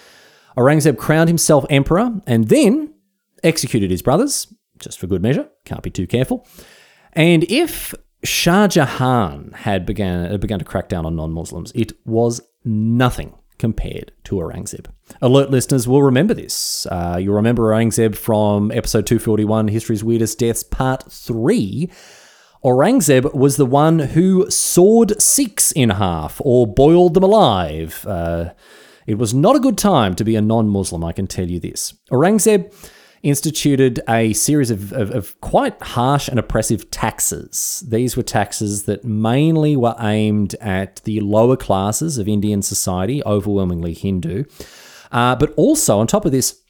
[0.57, 2.93] Aurangzeb crowned himself emperor and then
[3.43, 6.47] executed his brothers, just for good measure, can't be too careful.
[7.13, 11.71] And if Shah Jahan had began, had begun to crack down on non Muslims.
[11.75, 14.87] It was nothing compared to Aurangzeb.
[15.21, 16.85] Alert listeners will remember this.
[16.87, 21.89] Uh, you'll remember Aurangzeb from episode 241, History's Weirdest Deaths, part 3.
[22.65, 28.05] Aurangzeb was the one who sawed Sikhs in half or boiled them alive.
[28.05, 28.49] Uh,
[29.07, 31.61] it was not a good time to be a non Muslim, I can tell you
[31.61, 31.93] this.
[32.11, 32.69] Aurangzeb
[33.23, 37.81] instituted a series of, of, of, quite harsh and oppressive taxes.
[37.87, 43.93] These were taxes that mainly were aimed at the lower classes of Indian society, overwhelmingly
[43.93, 44.43] Hindu,
[45.13, 46.61] uh, but also on top of this,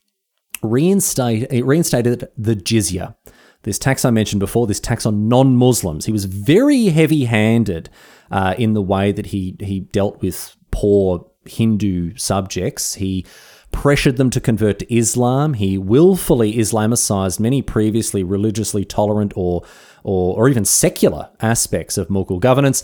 [0.61, 3.15] reinstate, reinstated the jizya.
[3.63, 6.05] This tax I mentioned before, this tax on non Muslims.
[6.05, 7.89] He was very heavy handed
[8.29, 12.95] uh, in the way that he, he dealt with poor Hindu subjects.
[12.95, 13.25] He
[13.73, 15.55] pressured them to convert to Islam.
[15.55, 19.63] He willfully Islamicized many previously religiously tolerant or,
[20.03, 22.83] or, or even secular aspects of Mughal governance.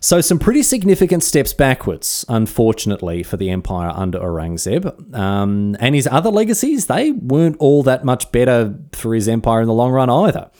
[0.00, 5.14] So, some pretty significant steps backwards, unfortunately, for the empire under Aurangzeb.
[5.14, 9.68] Um, and his other legacies, they weren't all that much better for his empire in
[9.68, 10.50] the long run either.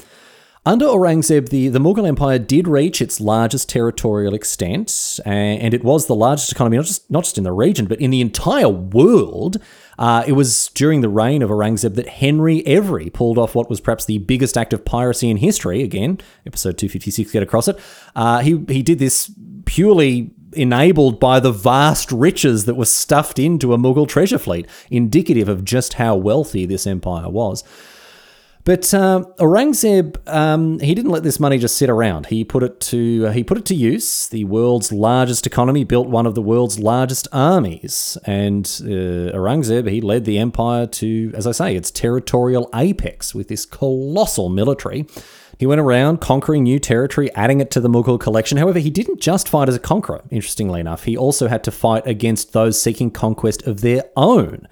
[0.64, 6.06] Under Aurangzeb, the, the Mughal Empire did reach its largest territorial extent, and it was
[6.06, 9.56] the largest economy, not just, not just in the region, but in the entire world.
[9.98, 13.80] Uh, it was during the reign of Aurangzeb that Henry Every pulled off what was
[13.80, 15.82] perhaps the biggest act of piracy in history.
[15.82, 17.76] Again, episode 256, get across it.
[18.14, 19.32] Uh, he, he did this
[19.64, 25.48] purely enabled by the vast riches that were stuffed into a Mughal treasure fleet, indicative
[25.48, 27.64] of just how wealthy this empire was.
[28.64, 32.26] But uh, Aurangzeb, um, he didn't let this money just sit around.
[32.26, 34.28] He put it to uh, he put it to use.
[34.28, 40.00] The world's largest economy built one of the world's largest armies, and uh, Aurangzeb he
[40.00, 45.06] led the empire to, as I say, its territorial apex with this colossal military.
[45.58, 48.58] He went around conquering new territory, adding it to the Mughal collection.
[48.58, 50.22] However, he didn't just fight as a conqueror.
[50.30, 54.66] Interestingly enough, he also had to fight against those seeking conquest of their own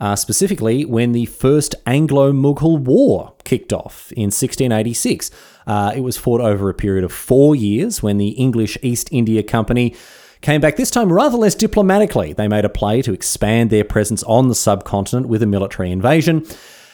[0.00, 5.30] uh, specifically when the First Anglo Mughal War kicked off in 1686.
[5.66, 9.42] Uh, it was fought over a period of four years when the English East India
[9.42, 9.94] Company
[10.42, 12.32] came back this time rather less diplomatically.
[12.32, 16.46] They made a play to expand their presence on the subcontinent with a military invasion.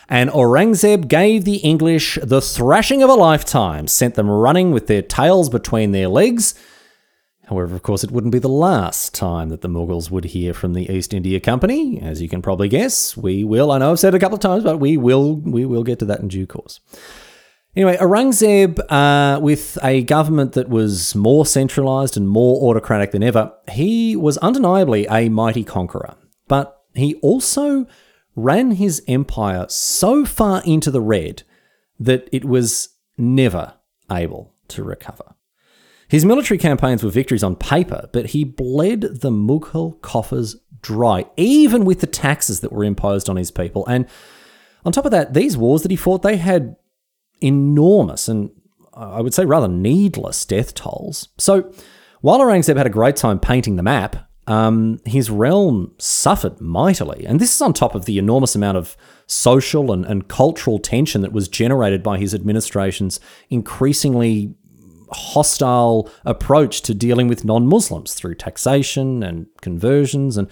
[0.09, 5.03] And Aurangzeb gave the English the thrashing of a lifetime, sent them running with their
[5.03, 6.55] tails between their legs
[7.47, 10.75] However, of course, it wouldn't be the last time that the Mughals would hear from
[10.75, 12.01] the East India Company.
[12.01, 13.73] As you can probably guess, we will.
[13.73, 15.37] I know I've said it a couple of times, but we will.
[15.37, 16.81] We will get to that in due course.
[17.75, 23.53] Anyway, Aurangzeb, uh, with a government that was more centralized and more autocratic than ever,
[23.71, 26.15] he was undeniably a mighty conqueror.
[26.49, 27.87] But he also
[28.37, 31.43] ran his empire so far into the red
[31.99, 33.75] that it was never
[34.11, 35.35] able to recover.
[36.13, 41.87] His military campaigns were victories on paper, but he bled the Mughal coffers dry, even
[41.87, 43.87] with the taxes that were imposed on his people.
[43.87, 44.07] And
[44.85, 46.77] on top of that, these wars that he fought, they had
[47.41, 48.51] enormous and
[48.93, 51.31] I would say rather needless death tolls.
[51.39, 51.73] So
[52.21, 57.25] while Aurangzeb had a great time painting the map, um, his realm suffered mightily.
[57.25, 61.23] And this is on top of the enormous amount of social and, and cultural tension
[61.23, 64.55] that was generated by his administration's increasingly
[65.13, 70.37] hostile approach to dealing with non Muslims through taxation and conversions.
[70.37, 70.49] And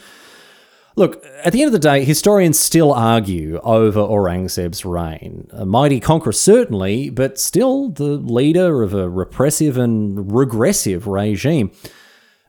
[0.96, 5.48] look, at the end of the day, historians still argue over Aurangzeb's reign.
[5.52, 11.72] A mighty conqueror, certainly, but still the leader of a repressive and regressive regime.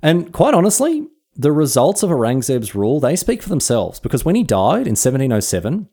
[0.02, 4.44] And quite honestly, the results of Aurangzeb's rule, they speak for themselves because when he
[4.44, 5.88] died in 1707,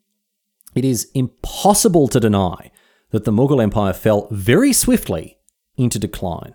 [0.75, 2.71] it is impossible to deny
[3.11, 5.38] that the Mughal Empire fell very swiftly
[5.79, 6.55] into decline.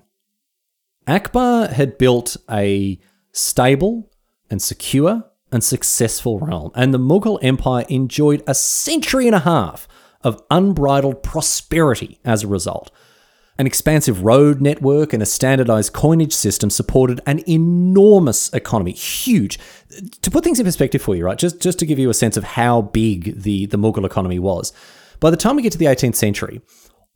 [1.07, 2.99] Akbar had built a
[3.31, 4.11] stable
[4.49, 9.87] and secure and successful realm, and the Mughal Empire enjoyed a century and a half
[10.21, 12.91] of unbridled prosperity as a result.
[13.59, 19.59] An expansive road network and a standardized coinage system supported an enormous economy, huge.
[20.21, 22.35] To put things in perspective for you, right, just, just to give you a sense
[22.35, 24.73] of how big the, the Mughal economy was,
[25.19, 26.61] by the time we get to the 18th century,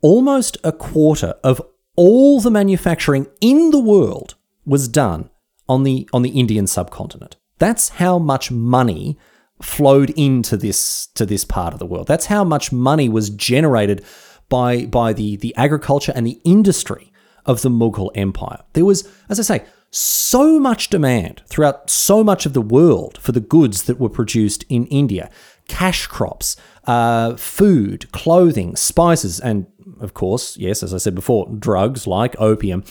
[0.02, 1.60] almost a quarter of
[1.98, 5.30] all the manufacturing in the world was done
[5.68, 7.36] on the on the Indian subcontinent.
[7.60, 9.18] That's how much money
[9.62, 12.08] flowed into this to this part of the world.
[12.08, 14.06] That's how much money was generated
[14.48, 17.12] by by the the agriculture and the industry
[17.46, 18.64] of the Mughal Empire.
[18.74, 23.32] There was, as I say, so much demand throughout so much of the world for
[23.32, 25.30] the goods that were produced in India.
[25.68, 29.68] Cash crops, uh, food, clothing, spices, and
[30.00, 32.84] of course, yes, as I said before, drugs like opium.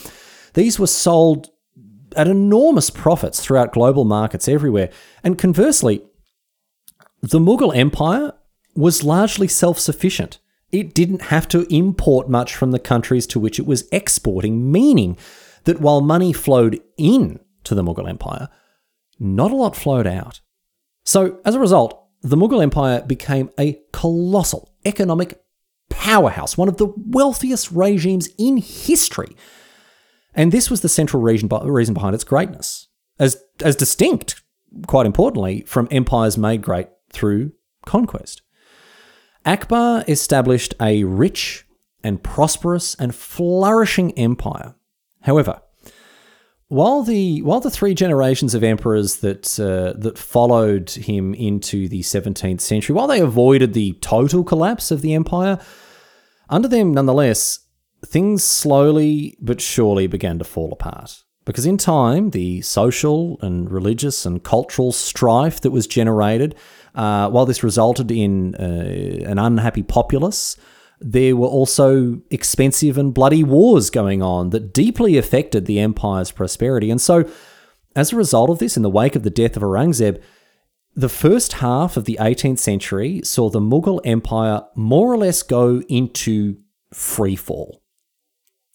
[0.55, 1.51] These were sold
[2.15, 4.91] at enormous profits throughout global markets everywhere.
[5.23, 6.03] And conversely,
[7.21, 8.33] the Mughal Empire
[8.75, 10.39] was largely self sufficient.
[10.73, 15.17] It didn't have to import much from the countries to which it was exporting, meaning
[15.65, 18.49] that while money flowed in to the Mughal Empire,
[19.19, 20.41] not a lot flowed out.
[21.05, 25.41] So, as a result, the Mughal Empire became a colossal economic
[25.91, 29.37] powerhouse, one of the wealthiest regimes in history.
[30.35, 34.43] And this was the central reason, behind its greatness, as, as distinct,
[34.87, 37.53] quite importantly, from empires made great through
[37.87, 38.43] conquest.
[39.45, 41.65] Akbar established a rich
[42.03, 44.75] and prosperous and flourishing empire.
[45.23, 45.63] However,
[46.69, 52.01] while the while the three generations of emperors that uh, that followed him into the
[52.01, 55.61] 17th century, while they avoided the total collapse of the empire,
[56.49, 57.61] under them nonetheless,
[58.05, 61.23] things slowly but surely began to fall apart.
[61.45, 66.57] Because in time, the social and religious and cultural strife that was generated,
[66.97, 70.57] uh, while this resulted in uh, an unhappy populace,
[71.01, 76.91] there were also expensive and bloody wars going on that deeply affected the empire's prosperity.
[76.91, 77.29] And so,
[77.95, 80.21] as a result of this, in the wake of the death of Aurangzeb,
[80.95, 85.83] the first half of the 18th century saw the Mughal Empire more or less go
[85.89, 86.57] into
[86.93, 87.83] free fall.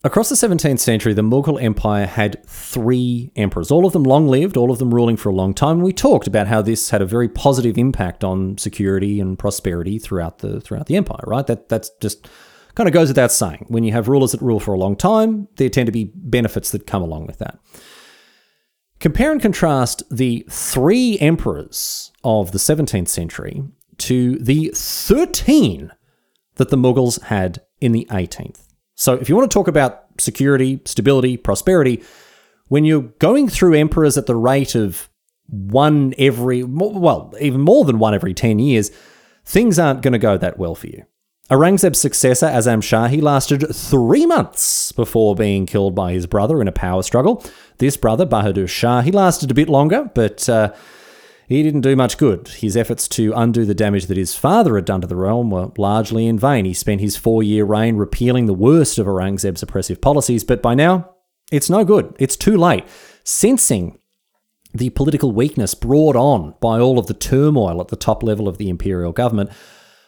[0.03, 4.57] Across the 17th century, the Mughal Empire had three emperors, all of them long lived,
[4.57, 5.77] all of them ruling for a long time.
[5.77, 9.99] And we talked about how this had a very positive impact on security and prosperity
[9.99, 11.45] throughout the throughout the empire, right?
[11.45, 12.27] That that's just
[12.73, 13.65] kind of goes without saying.
[13.67, 16.71] When you have rulers that rule for a long time, there tend to be benefits
[16.71, 17.59] that come along with that.
[18.99, 23.63] Compare and contrast the three emperors of the 17th century
[23.99, 25.91] to the 13
[26.55, 28.70] that the Mughals had in the 18th.
[29.01, 32.03] So if you want to talk about security, stability, prosperity,
[32.67, 35.09] when you're going through emperors at the rate of
[35.47, 38.91] one every, well, even more than one every 10 years,
[39.43, 41.03] things aren't going to go that well for you.
[41.49, 46.67] Aurangzeb's successor, Azam Shah, he lasted three months before being killed by his brother in
[46.67, 47.43] a power struggle.
[47.79, 50.73] This brother, Bahadur Shah, he lasted a bit longer, but uh,
[51.51, 52.47] he didn't do much good.
[52.47, 55.71] His efforts to undo the damage that his father had done to the realm were
[55.77, 56.65] largely in vain.
[56.65, 60.75] He spent his four year reign repealing the worst of Aurangzeb's oppressive policies, but by
[60.75, 61.15] now,
[61.51, 62.15] it's no good.
[62.19, 62.85] It's too late.
[63.23, 63.99] Sensing
[64.73, 68.57] the political weakness brought on by all of the turmoil at the top level of
[68.57, 69.49] the imperial government,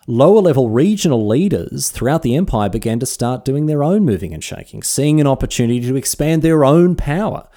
[0.08, 4.44] lower level regional leaders throughout the empire began to start doing their own moving and
[4.44, 7.48] shaking, seeing an opportunity to expand their own power.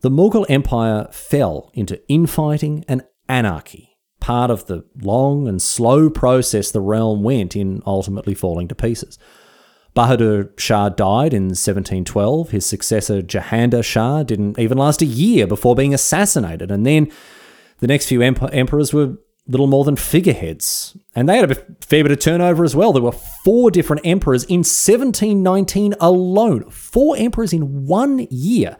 [0.00, 6.70] The Mughal Empire fell into infighting and anarchy, part of the long and slow process
[6.70, 9.18] the realm went in ultimately falling to pieces.
[9.94, 12.50] Bahadur Shah died in 1712.
[12.50, 16.70] His successor, Jahandar Shah, didn't even last a year before being assassinated.
[16.70, 17.10] And then
[17.80, 19.16] the next few emp- emperors were
[19.48, 20.96] little more than figureheads.
[21.16, 22.92] And they had a fair bit of turnover as well.
[22.92, 26.70] There were four different emperors in 1719 alone.
[26.70, 28.76] Four emperors in one year.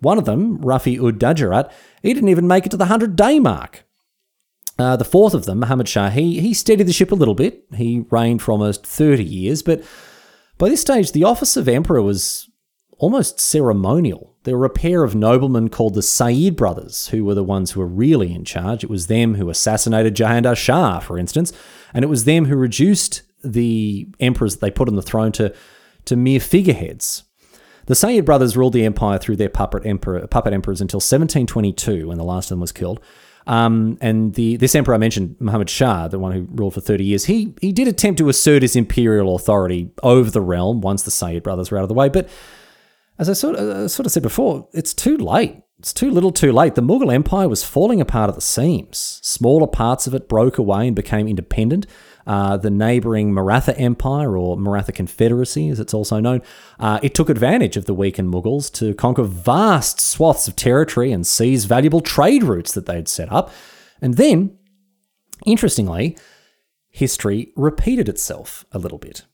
[0.00, 1.70] One of them, Rafi ud Darajat,
[2.02, 3.85] he didn't even make it to the 100 day mark.
[4.78, 7.64] Uh, the fourth of them, Muhammad Shah, he, he steadied the ship a little bit.
[7.74, 9.82] He reigned for almost 30 years, but
[10.58, 12.50] by this stage, the office of emperor was
[12.98, 14.34] almost ceremonial.
[14.44, 17.80] There were a pair of noblemen called the Sayyid brothers who were the ones who
[17.80, 18.84] were really in charge.
[18.84, 21.52] It was them who assassinated Jahandar Shah, for instance,
[21.92, 25.54] and it was them who reduced the emperors that they put on the throne to,
[26.06, 27.24] to mere figureheads.
[27.86, 32.18] The Sayyid brothers ruled the empire through their puppet, emperor, puppet emperors until 1722, when
[32.18, 33.00] the last of them was killed.
[33.46, 37.04] Um, and the this emperor I mentioned, Muhammad Shah, the one who ruled for 30
[37.04, 41.10] years, he he did attempt to assert his imperial authority over the realm once the
[41.10, 42.08] Sayyid brothers were out of the way.
[42.08, 42.28] But
[43.18, 45.62] as I sort of, uh, sort of said before, it's too late.
[45.78, 46.74] It's too little too late.
[46.74, 49.20] The Mughal Empire was falling apart at the seams.
[49.22, 51.86] Smaller parts of it broke away and became independent.
[52.26, 56.42] Uh, the neighboring Maratha Empire, or Maratha Confederacy as it's also known,
[56.80, 61.26] uh, it took advantage of the weakened Mughals to conquer vast swaths of territory and
[61.26, 63.52] seize valuable trade routes that they'd set up.
[64.00, 64.56] And then,
[65.44, 66.16] interestingly,
[66.88, 69.24] history repeated itself a little bit.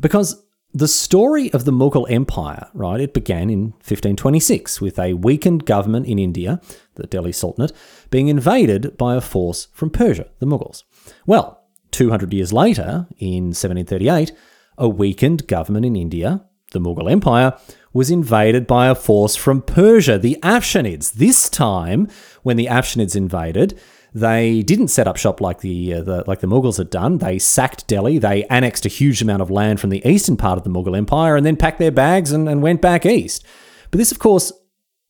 [0.00, 5.66] Because the story of the Mughal Empire, right, it began in 1526 with a weakened
[5.66, 6.60] government in India,
[6.96, 7.72] the Delhi Sultanate,
[8.10, 10.82] being invaded by a force from Persia, the Mughals.
[11.26, 11.63] Well,
[11.94, 14.32] 200 years later, in 1738,
[14.76, 17.56] a weakened government in India, the Mughal Empire,
[17.92, 21.12] was invaded by a force from Persia, the Afsharids.
[21.12, 22.08] This time,
[22.42, 23.78] when the Afsharids invaded,
[24.12, 27.18] they didn't set up shop like the, uh, the, like the Mughals had done.
[27.18, 28.18] They sacked Delhi.
[28.18, 31.36] They annexed a huge amount of land from the eastern part of the Mughal Empire,
[31.36, 33.44] and then packed their bags and, and went back east.
[33.92, 34.52] But this, of course,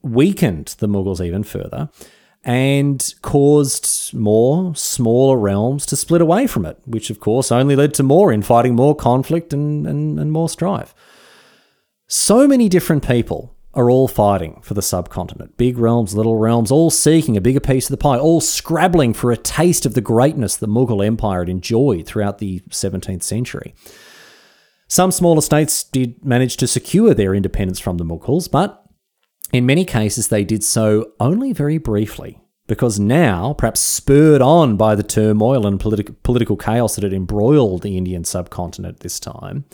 [0.03, 1.89] weakened the Mughals even further
[2.45, 7.95] and caused more smaller realms to split away from it, which of course only led
[7.95, 10.95] to more infighting, more conflict, and, and, and more strife.
[12.07, 15.57] So many different people are all fighting for the subcontinent.
[15.57, 19.33] Big realms, little realms, all seeking a bigger piece of the pie, all scrabbling for
[19.33, 23.75] a taste of the greatness the Mughal Empire had enjoyed throughout the 17th century.
[24.87, 28.84] Some smaller states did manage to secure their independence from the Mughals, but
[29.55, 34.97] in many cases they did so only very briefly, because now, perhaps spurred on by
[34.97, 39.65] the turmoil and politi- political chaos that had embroiled the Indian subcontinent this time,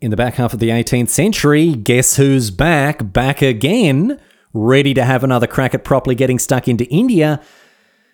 [0.00, 3.12] in the back half of the 18th century, guess who's back?
[3.12, 4.18] Back again,
[4.54, 7.42] ready to have another crack at properly getting stuck into India.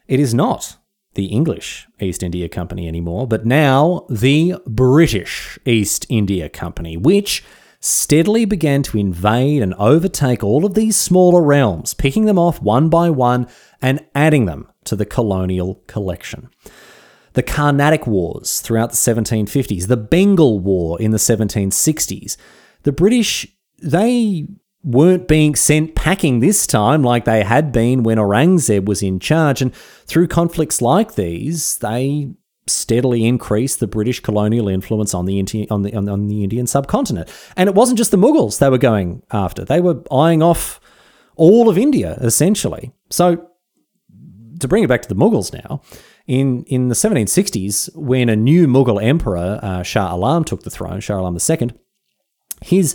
[0.08, 0.76] It is not
[1.14, 7.44] the English East India Company anymore, but now the British East India Company, which
[7.80, 12.88] steadily began to invade and overtake all of these smaller realms, picking them off one
[12.88, 13.48] by one
[13.80, 16.50] and adding them to the colonial collection
[17.34, 22.36] the Carnatic Wars throughout the 1750s, the Bengal War in the 1760s.
[22.82, 23.46] The British,
[23.82, 24.46] they
[24.82, 29.62] weren't being sent packing this time like they had been when Aurangzeb was in charge.
[29.62, 32.30] And through conflicts like these, they
[32.70, 35.38] steadily increase the British colonial influence on the,
[35.70, 37.28] on the, on the Indian subcontinent.
[37.56, 40.80] And it wasn't just the Mughals they were going after, they were eyeing off
[41.36, 42.92] all of India, essentially.
[43.10, 43.46] So,
[44.60, 45.80] to bring it back to the Mughals now,
[46.26, 51.00] in, in the 1760s, when a new Mughal emperor, uh, Shah Alam, took the throne,
[51.00, 51.70] Shah Alam II,
[52.62, 52.94] his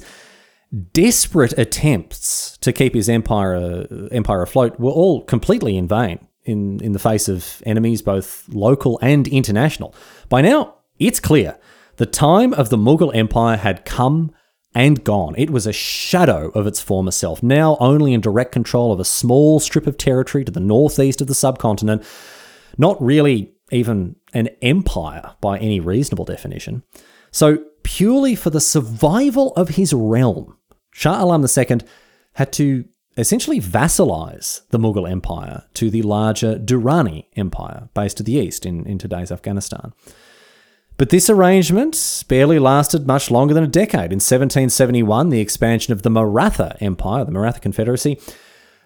[0.91, 6.91] desperate attempts to keep his empire empire afloat were all completely in vain in, in
[6.93, 9.93] the face of enemies both local and international.
[10.29, 11.57] By now, it's clear
[11.97, 14.31] the time of the Mughal Empire had come
[14.73, 15.33] and gone.
[15.37, 19.05] It was a shadow of its former self, now only in direct control of a
[19.05, 22.03] small strip of territory to the northeast of the subcontinent
[22.77, 26.83] not really even an empire by any reasonable definition.
[27.31, 30.57] So, purely for the survival of his realm,
[30.91, 31.79] Shah Alam II
[32.33, 32.85] had to
[33.17, 38.85] essentially vassalize the Mughal Empire to the larger Durrani Empire based to the east in,
[38.85, 39.93] in today's Afghanistan.
[40.97, 44.11] But this arrangement barely lasted much longer than a decade.
[44.11, 48.17] In 1771, the expansion of the Maratha Empire, the Maratha Confederacy,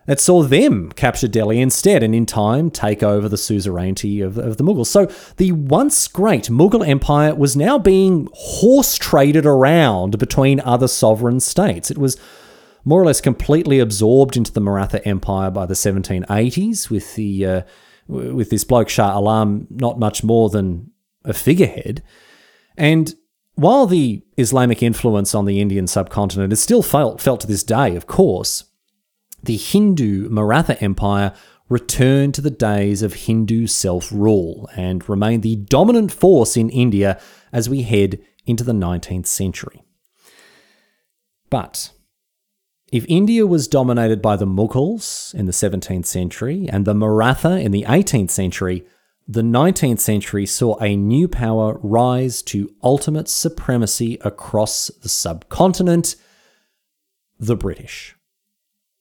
[0.08, 4.58] that saw them capture Delhi instead and in time take over the suzerainty of, of
[4.58, 4.88] the Mughals.
[4.88, 5.06] So
[5.38, 11.92] the once great Mughal Empire was now being horse traded around between other sovereign states.
[11.92, 12.18] It was
[12.86, 17.62] more or less completely absorbed into the Maratha Empire by the 1780s with the uh,
[18.08, 20.92] with this bloke Shah Alam not much more than
[21.24, 22.02] a figurehead.
[22.78, 23.14] And
[23.56, 27.96] while the Islamic influence on the Indian subcontinent is still felt, felt to this day,
[27.96, 28.64] of course,
[29.44, 31.34] the Hindu Maratha Empire
[31.68, 37.20] returned to the days of Hindu self rule and remained the dominant force in India
[37.52, 39.84] as we head into the 19th century.
[41.50, 41.92] But
[42.92, 47.72] if India was dominated by the Mughals in the 17th century and the Maratha in
[47.72, 48.86] the 18th century,
[49.28, 56.16] the 19th century saw a new power rise to ultimate supremacy across the subcontinent
[57.40, 58.16] the British.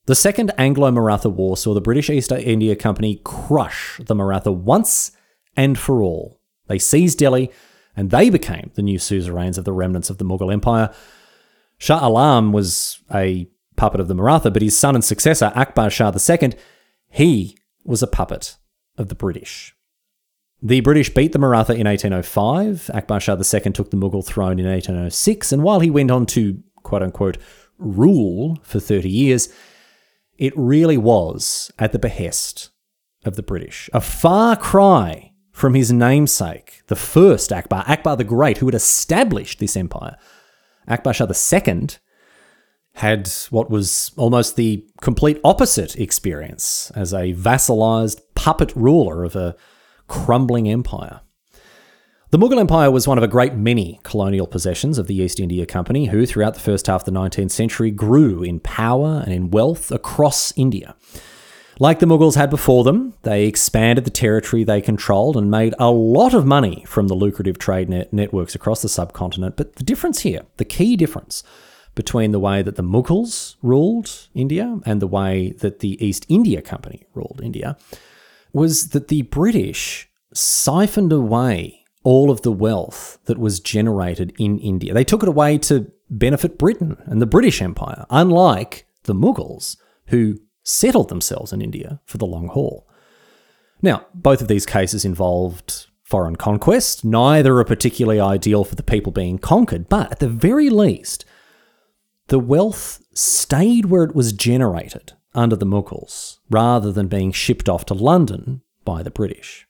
[0.05, 5.12] The Second Anglo Maratha War saw the British East India Company crush the Maratha once
[5.57, 6.41] and for all.
[6.66, 7.51] They seized Delhi
[7.97, 10.95] and they became the new suzerains of the remnants of the Mughal Empire.
[11.78, 16.12] Shah Alam was a puppet of the Maratha, but his son and successor, Akbar Shah
[16.12, 16.52] II,
[17.08, 18.56] he was a puppet
[18.98, 19.74] of the British.
[20.60, 22.90] The British beat the Maratha in 1805.
[22.92, 26.62] Akbar Shah II took the Mughal throne in 1806, and while he went on to
[26.82, 27.38] quote unquote
[27.78, 29.48] rule for 30 years,
[30.36, 32.70] it really was at the behest
[33.24, 33.88] of the British.
[33.92, 39.60] A far cry from his namesake, the first Akbar, Akbar the Great, who had established
[39.60, 40.16] this empire.
[40.88, 41.88] Akbar Shah II
[42.99, 49.55] had what was almost the complete opposite experience as a vassalized puppet ruler of a
[50.09, 51.20] crumbling empire.
[52.30, 55.64] The Mughal Empire was one of a great many colonial possessions of the East India
[55.64, 59.51] Company, who, throughout the first half of the 19th century, grew in power and in
[59.51, 60.94] wealth across India.
[61.80, 65.90] Like the Mughals had before them, they expanded the territory they controlled and made a
[65.90, 69.57] lot of money from the lucrative trade net networks across the subcontinent.
[69.57, 71.44] But the difference here, the key difference
[71.99, 76.62] between the way that the Mughals ruled India and the way that the East India
[76.62, 77.76] Company ruled India,
[78.53, 84.94] was that the British siphoned away all of the wealth that was generated in India.
[84.94, 89.76] They took it away to benefit Britain and the British Empire, unlike the Mughals,
[90.07, 92.88] who settled themselves in India for the long haul.
[93.82, 97.05] Now, both of these cases involved foreign conquest.
[97.05, 101.24] Neither are particularly ideal for the people being conquered, but at the very least,
[102.28, 107.84] the wealth stayed where it was generated under the Mughals rather than being shipped off
[107.86, 109.66] to London by the British.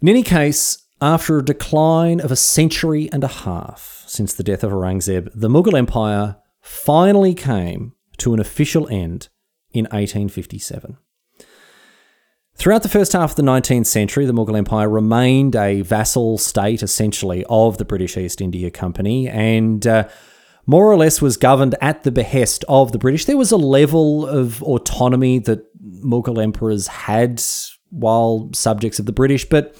[0.00, 4.62] In any case, after a decline of a century and a half since the death
[4.62, 9.28] of Aurangzeb, the Mughal Empire finally came to an official end
[9.72, 10.98] in 1857.
[12.54, 16.82] Throughout the first half of the 19th century, the Mughal Empire remained a vassal state,
[16.82, 20.08] essentially, of the British East India Company and uh,
[20.70, 23.24] more or less was governed at the behest of the British.
[23.24, 27.42] There was a level of autonomy that Mughal emperors had
[27.90, 29.74] while subjects of the British, but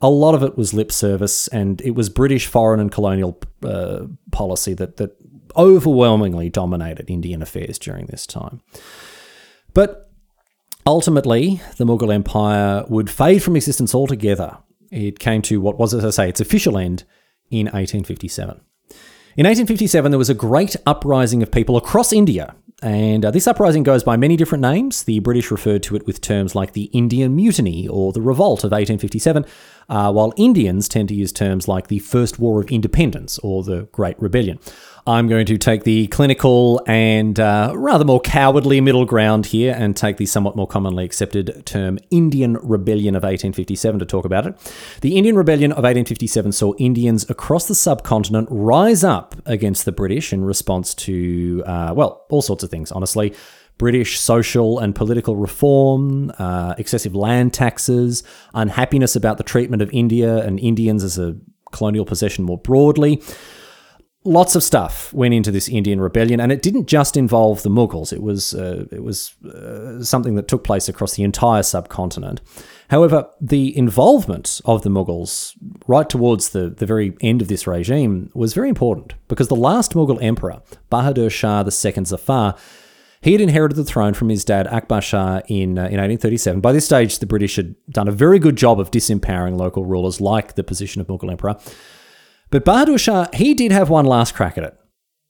[0.00, 4.06] a lot of it was lip service, and it was British foreign and colonial uh,
[4.30, 5.16] policy that that
[5.56, 8.60] overwhelmingly dominated Indian affairs during this time.
[9.74, 10.12] But
[10.86, 14.58] ultimately, the Mughal Empire would fade from existence altogether.
[14.92, 17.02] It came to what was, as I say, its official end
[17.50, 18.60] in 1857.
[19.36, 23.82] In 1857, there was a great uprising of people across India, and uh, this uprising
[23.82, 25.04] goes by many different names.
[25.04, 28.70] The British referred to it with terms like the Indian Mutiny or the Revolt of
[28.70, 29.44] 1857,
[29.90, 33.82] uh, while Indians tend to use terms like the First War of Independence or the
[33.92, 34.58] Great Rebellion.
[35.08, 39.96] I'm going to take the clinical and uh, rather more cowardly middle ground here and
[39.96, 44.74] take the somewhat more commonly accepted term Indian Rebellion of 1857 to talk about it.
[45.02, 50.32] The Indian Rebellion of 1857 saw Indians across the subcontinent rise up against the British
[50.32, 53.32] in response to, uh, well, all sorts of things, honestly.
[53.78, 60.38] British social and political reform, uh, excessive land taxes, unhappiness about the treatment of India
[60.38, 61.36] and Indians as a
[61.70, 63.22] colonial possession more broadly
[64.26, 68.12] lots of stuff went into this Indian rebellion, and it didn't just involve the Mughals.
[68.12, 72.40] It was uh, it was uh, something that took place across the entire subcontinent.
[72.90, 75.56] However, the involvement of the Mughals
[75.86, 79.94] right towards the, the very end of this regime was very important because the last
[79.94, 80.60] Mughal emperor,
[80.90, 82.56] Bahadur Shah II Zafar,
[83.22, 86.60] he had inherited the throne from his dad Akbar Shah in, uh, in 1837.
[86.60, 90.20] By this stage, the British had done a very good job of disempowering local rulers
[90.20, 91.56] like the position of Mughal emperor.
[92.50, 94.78] But Bahadur Shah, he did have one last crack at it.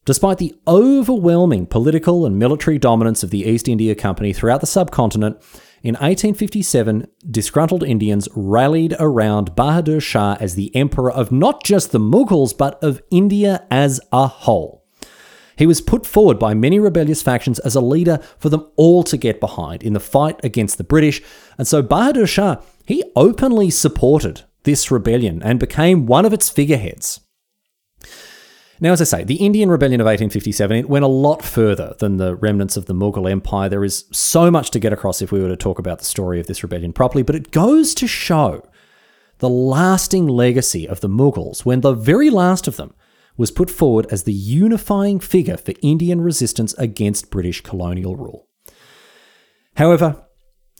[0.04, 5.36] Despite the overwhelming political and military dominance of the East India Company throughout the subcontinent,
[5.82, 11.98] in 1857, disgruntled Indians rallied around Bahadur Shah as the emperor of not just the
[11.98, 14.84] Mughals, but of India as a whole.
[15.56, 19.16] He was put forward by many rebellious factions as a leader for them all to
[19.16, 21.22] get behind in the fight against the British,
[21.56, 27.20] and so Bahadur Shah, he openly supported this rebellion and became one of its figureheads.
[28.78, 32.18] Now, as I say, the Indian Rebellion of 1857 it went a lot further than
[32.18, 33.70] the remnants of the Mughal Empire.
[33.70, 36.40] There is so much to get across if we were to talk about the story
[36.40, 38.68] of this rebellion properly, but it goes to show
[39.38, 42.92] the lasting legacy of the Mughals when the very last of them
[43.38, 48.46] was put forward as the unifying figure for Indian resistance against British colonial rule.
[49.76, 50.26] However,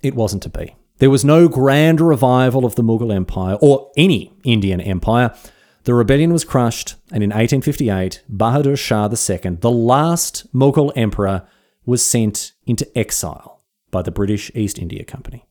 [0.02, 0.74] it wasn't to be.
[0.98, 5.34] There was no grand revival of the Mughal Empire or any Indian empire.
[5.84, 11.46] The rebellion was crushed, and in 1858, Bahadur Shah II, the last Mughal emperor,
[11.84, 15.46] was sent into exile by the British East India Company.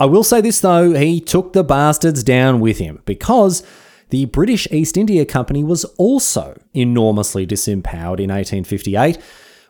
[0.00, 3.64] I will say this though, he took the bastards down with him because
[4.10, 9.18] the British East India Company was also enormously disempowered in 1858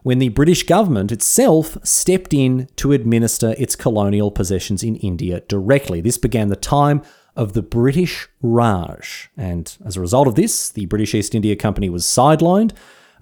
[0.03, 6.01] when the British government itself stepped in to administer its colonial possessions in India directly.
[6.01, 7.03] This began the time
[7.37, 11.89] of the British Raj, and as a result of this, the British East India Company
[11.89, 12.73] was sidelined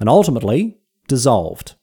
[0.01, 1.75] and ultimately dissolved.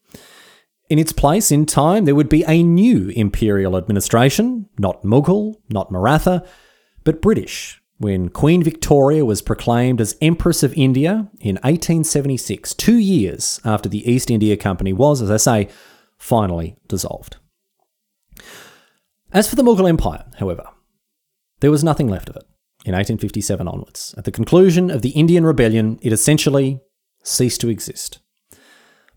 [0.90, 5.92] In its place, in time, there would be a new imperial administration, not Mughal, not
[5.92, 6.44] Maratha,
[7.04, 13.62] but British, when Queen Victoria was proclaimed as Empress of India in 1876, two years
[13.64, 15.70] after the East India Company was, as I say,
[16.18, 17.38] finally dissolved.
[19.32, 20.68] As for the Mughal Empire, however,
[21.60, 22.44] there was nothing left of it
[22.86, 24.14] in 1857 onwards.
[24.18, 26.82] At the conclusion of the Indian Rebellion, it essentially
[27.24, 28.20] ceased to exist.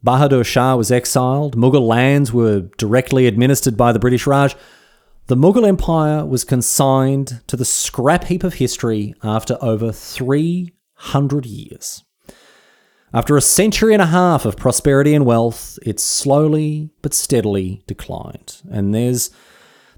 [0.04, 4.54] Bahadur Shah was exiled, Mughal lands were directly administered by the British Raj,
[5.28, 12.04] the Mughal Empire was consigned to the scrap heap of history after over 300 years.
[13.12, 18.62] After a century and a half of prosperity and wealth, it slowly but steadily declined.
[18.70, 19.30] And there's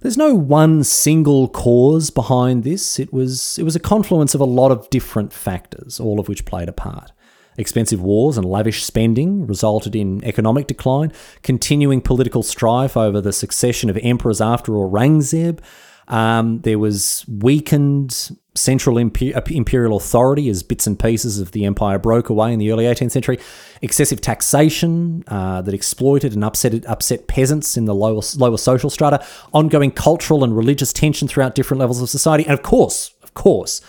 [0.01, 2.99] there's no one single cause behind this.
[2.99, 6.47] It was it was a confluence of a lot of different factors, all of which
[6.47, 7.13] played a part.
[7.59, 13.91] Expensive wars and lavish spending resulted in economic decline, continuing political strife over the succession
[13.91, 15.61] of emperors after Aurangzeb,
[16.09, 21.99] Um, there was weakened central imper- imperial authority as bits and pieces of the empire
[21.99, 23.39] broke away in the early 18th century,
[23.83, 29.25] excessive taxation uh, that exploited and upset, upset peasants in the lower, lower social strata,
[29.53, 33.81] ongoing cultural and religious tension throughout different levels of society, and of course, of course,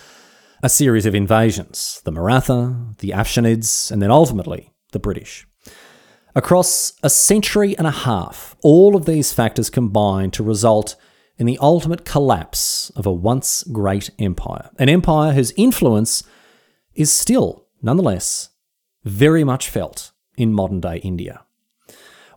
[0.61, 5.47] a series of invasions the Maratha, the Afghanids, and then ultimately the British.
[6.35, 10.95] Across a century and a half, all of these factors combine to result
[11.37, 14.69] in the ultimate collapse of a once great empire.
[14.77, 16.23] An empire whose influence
[16.93, 18.49] is still, nonetheless,
[19.03, 21.45] very much felt in modern day India.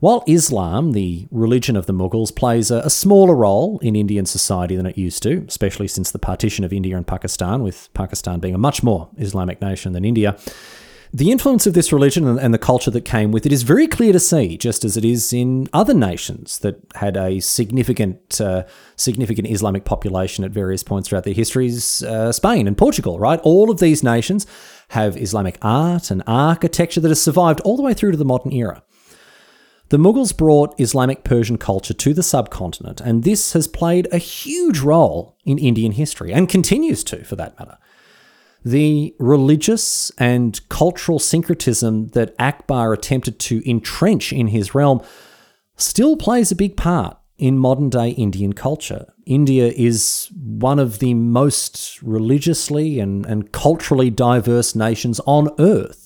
[0.02, 4.84] While Islam, the religion of the Mughals, plays a, smaller role in Indian society than
[4.84, 8.58] it used to, especially since the partition of India and Pakistan, with Pakistan being a
[8.58, 10.36] much more Islamic nation than India,
[11.12, 14.12] the influence of this religion and the culture that came with it is very clear
[14.12, 18.64] to see, just as it is in other nations that had a significant, uh,
[18.96, 22.02] significant Islamic population at various points throughout their histories.
[22.02, 23.38] Uh, Spain and Portugal, right?
[23.44, 24.48] All of these nations
[24.88, 28.52] have Islamic art and architecture that has survived all the way through to the modern
[28.52, 28.82] era.
[29.92, 34.80] The Mughals brought Islamic Persian culture to the subcontinent, and this has played a huge
[34.80, 37.76] role in Indian history and continues to, for that matter
[38.64, 45.02] the religious and cultural syncretism that Akbar attempted to entrench in his realm
[45.76, 49.12] still plays a big part in modern day Indian culture.
[49.26, 56.01] India is one of the most religiously and, and culturally diverse nations on earth.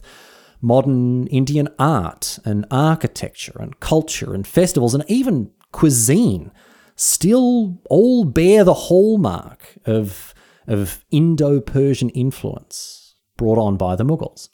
[0.67, 6.51] Modern Indian art and architecture and culture and festivals and even cuisine
[6.97, 10.35] still all bear the hallmark of
[10.67, 14.49] of Indo Persian influence brought on by the Mughals.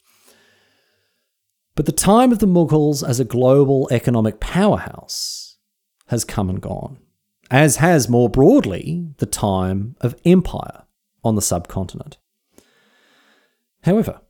[1.74, 5.56] But the time of the Mughals as a global economic powerhouse
[6.08, 6.98] has come and gone,
[7.50, 10.82] as has more broadly the time of empire
[11.24, 12.18] on the subcontinent.
[13.84, 14.20] However,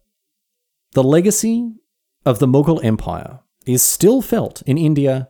[0.93, 1.72] the legacy
[2.24, 5.28] of the Mughal Empire is still felt in India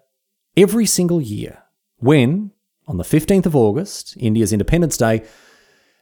[0.56, 1.62] every single year
[1.98, 2.50] when,
[2.86, 5.24] on the 15th of August, India's Independence Day,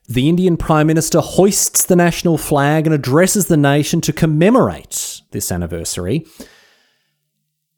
[0.08, 5.52] the Indian Prime Minister hoists the national flag and addresses the nation to commemorate this
[5.52, 6.26] anniversary.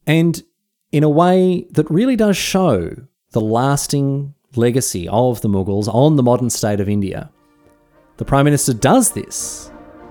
[0.07, 0.43] And
[0.93, 2.95] in a way that really does show
[3.33, 7.31] the lasting legacy of the Mughals on the modern state of India.
[8.19, 9.71] The Prime Minister does this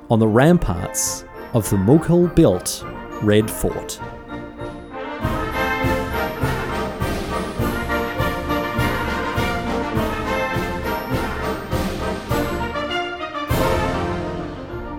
[0.09, 1.23] on the ramparts
[1.53, 2.85] of the Mughal built
[3.21, 3.99] Red Fort.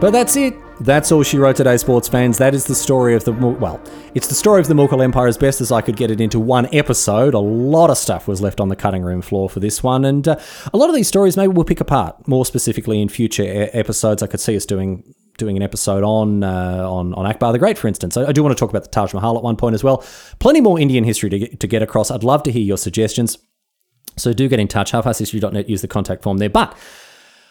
[0.03, 0.57] But that's it.
[0.80, 2.36] That's all she wrote today, sports fans.
[2.38, 3.80] That is the story of the well,
[4.16, 6.40] it's the story of the Mughal Empire as best as I could get it into
[6.40, 7.34] one episode.
[7.34, 10.26] A lot of stuff was left on the cutting room floor for this one, and
[10.26, 10.40] uh,
[10.74, 14.24] a lot of these stories maybe we'll pick apart more specifically in future episodes.
[14.24, 17.78] I could see us doing doing an episode on uh, on on Akbar the Great,
[17.78, 18.16] for instance.
[18.16, 20.04] I, I, do want to talk about the Taj Mahal at one point as well.
[20.38, 22.10] Plenty more Indian history to get, to get across.
[22.10, 23.38] I'd love to hear your suggestions.
[24.16, 24.92] So do get in touch.
[24.92, 25.68] Halfarsedhistory.net.
[25.68, 26.76] Use the contact form there, but.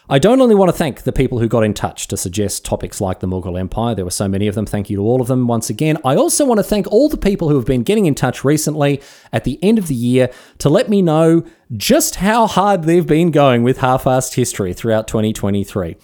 [0.08, 3.00] I don't only want to thank the people who got in touch to suggest topics
[3.00, 3.94] like the Mughal Empire.
[3.94, 4.66] There were so many of them.
[4.66, 5.96] Thank you to all of them once again.
[6.04, 9.00] I also want to thank all the people who have been getting in touch recently
[9.32, 11.44] at the end of the year to let me know
[11.76, 15.96] just how hard they've been going with Half-Arsed History throughout 2023.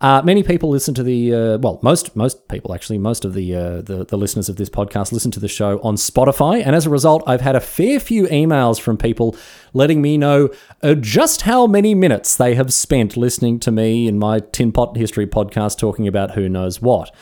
[0.00, 3.54] Uh, many people listen to the uh, well, most most people actually, most of the,
[3.54, 6.86] uh, the the listeners of this podcast listen to the show on Spotify, and as
[6.86, 9.36] a result, I've had a fair few emails from people
[9.72, 10.50] letting me know
[10.82, 14.96] uh, just how many minutes they have spent listening to me in my Tin Pot
[14.96, 17.14] History podcast talking about who knows what.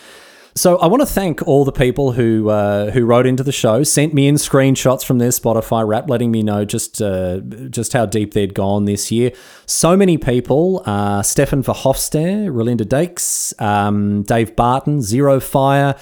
[0.54, 3.82] So I want to thank all the people who uh, who wrote into the show,
[3.84, 7.40] sent me in screenshots from their Spotify rap, letting me know just uh,
[7.70, 9.32] just how deep they'd gone this year.
[9.64, 15.96] So many people: uh, Stefan Verhofstadt, Relinda Dakes, um, Dave Barton, Zero Fire,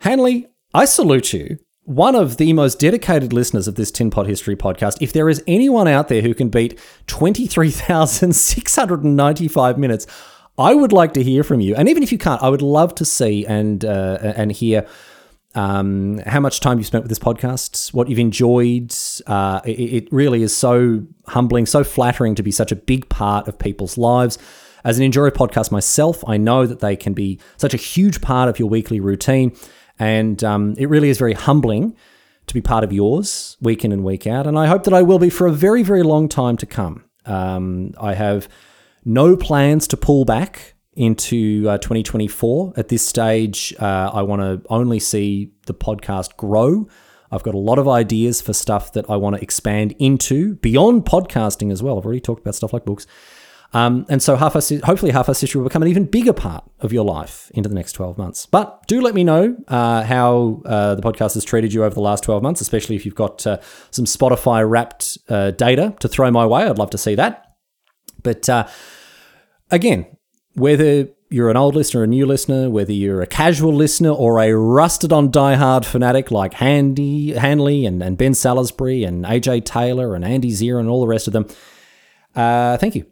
[0.00, 1.58] Hanley, I salute you.
[1.82, 4.98] One of the most dedicated listeners of this Tin Pot History podcast.
[5.00, 10.06] If there is anyone out there who can beat 23,695 minutes,
[10.56, 11.74] I would like to hear from you.
[11.74, 14.86] And even if you can't, I would love to see and uh, and hear
[15.54, 18.94] um, how much time you've spent with this podcast, what you've enjoyed.
[19.26, 23.46] Uh, it, it, really is so humbling, so flattering to be such a big part
[23.46, 24.38] of people's lives.
[24.84, 28.48] As an enjoyer podcast myself, I know that they can be such a huge part
[28.48, 29.56] of your weekly routine.
[29.98, 31.96] And um, it really is very humbling
[32.46, 34.46] to be part of yours week in and week out.
[34.46, 37.04] And I hope that I will be for a very, very long time to come.
[37.24, 38.48] Um, I have
[39.04, 42.74] no plans to pull back into uh, 2024.
[42.76, 46.88] At this stage, uh, I want to only see the podcast grow.
[47.30, 51.04] I've got a lot of ideas for stuff that I want to expand into beyond
[51.04, 51.98] podcasting as well.
[51.98, 53.06] I've already talked about stuff like books.
[53.74, 57.04] Um, and so half hopefully Half-Arsed History will become an even bigger part of your
[57.04, 58.46] life into the next 12 months.
[58.46, 62.00] But do let me know uh, how uh, the podcast has treated you over the
[62.00, 63.58] last 12 months, especially if you've got uh,
[63.90, 66.62] some Spotify wrapped uh, data to throw my way.
[66.62, 67.46] I'd love to see that.
[68.22, 68.68] But uh,
[69.72, 70.06] again,
[70.54, 74.40] whether you're an old listener, or a new listener, whether you're a casual listener or
[74.40, 80.14] a rusted on diehard fanatic like Handy, Hanley and, and Ben Salisbury and AJ Taylor
[80.14, 81.46] and Andy Zira and all the rest of them,
[82.36, 83.06] uh, thank you.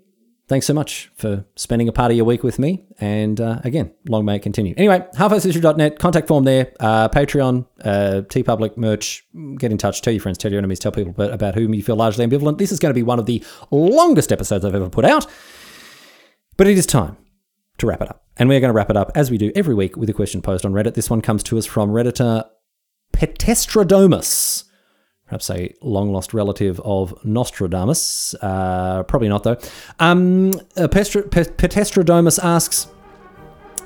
[0.47, 2.85] Thanks so much for spending a part of your week with me.
[3.01, 4.75] And uh, again, long may it continue.
[4.77, 9.25] Anyway, halfarsedhistory.net, contact form there, uh, Patreon, uh, TeePublic merch.
[9.57, 11.97] Get in touch, tell your friends, tell your enemies, tell people about whom you feel
[11.97, 12.59] largely ambivalent.
[12.59, 15.27] This is going to be one of the longest episodes I've ever put out.
[16.57, 17.17] But it is time
[17.79, 18.25] to wrap it up.
[18.37, 20.43] And we're going to wrap it up as we do every week with a question
[20.43, 20.95] posed on Reddit.
[20.95, 22.45] This one comes to us from Redditor
[23.13, 24.65] Petestrodomus,
[25.27, 28.35] perhaps a long lost relative of Nostradamus.
[28.41, 29.59] Uh, probably not, though.
[29.99, 32.89] Um, uh, Petestrodomus asks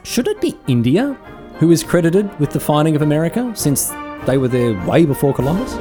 [0.05, 1.15] Should it be India
[1.59, 3.91] who is credited with the finding of America since
[4.27, 5.75] they were there way before Columbus?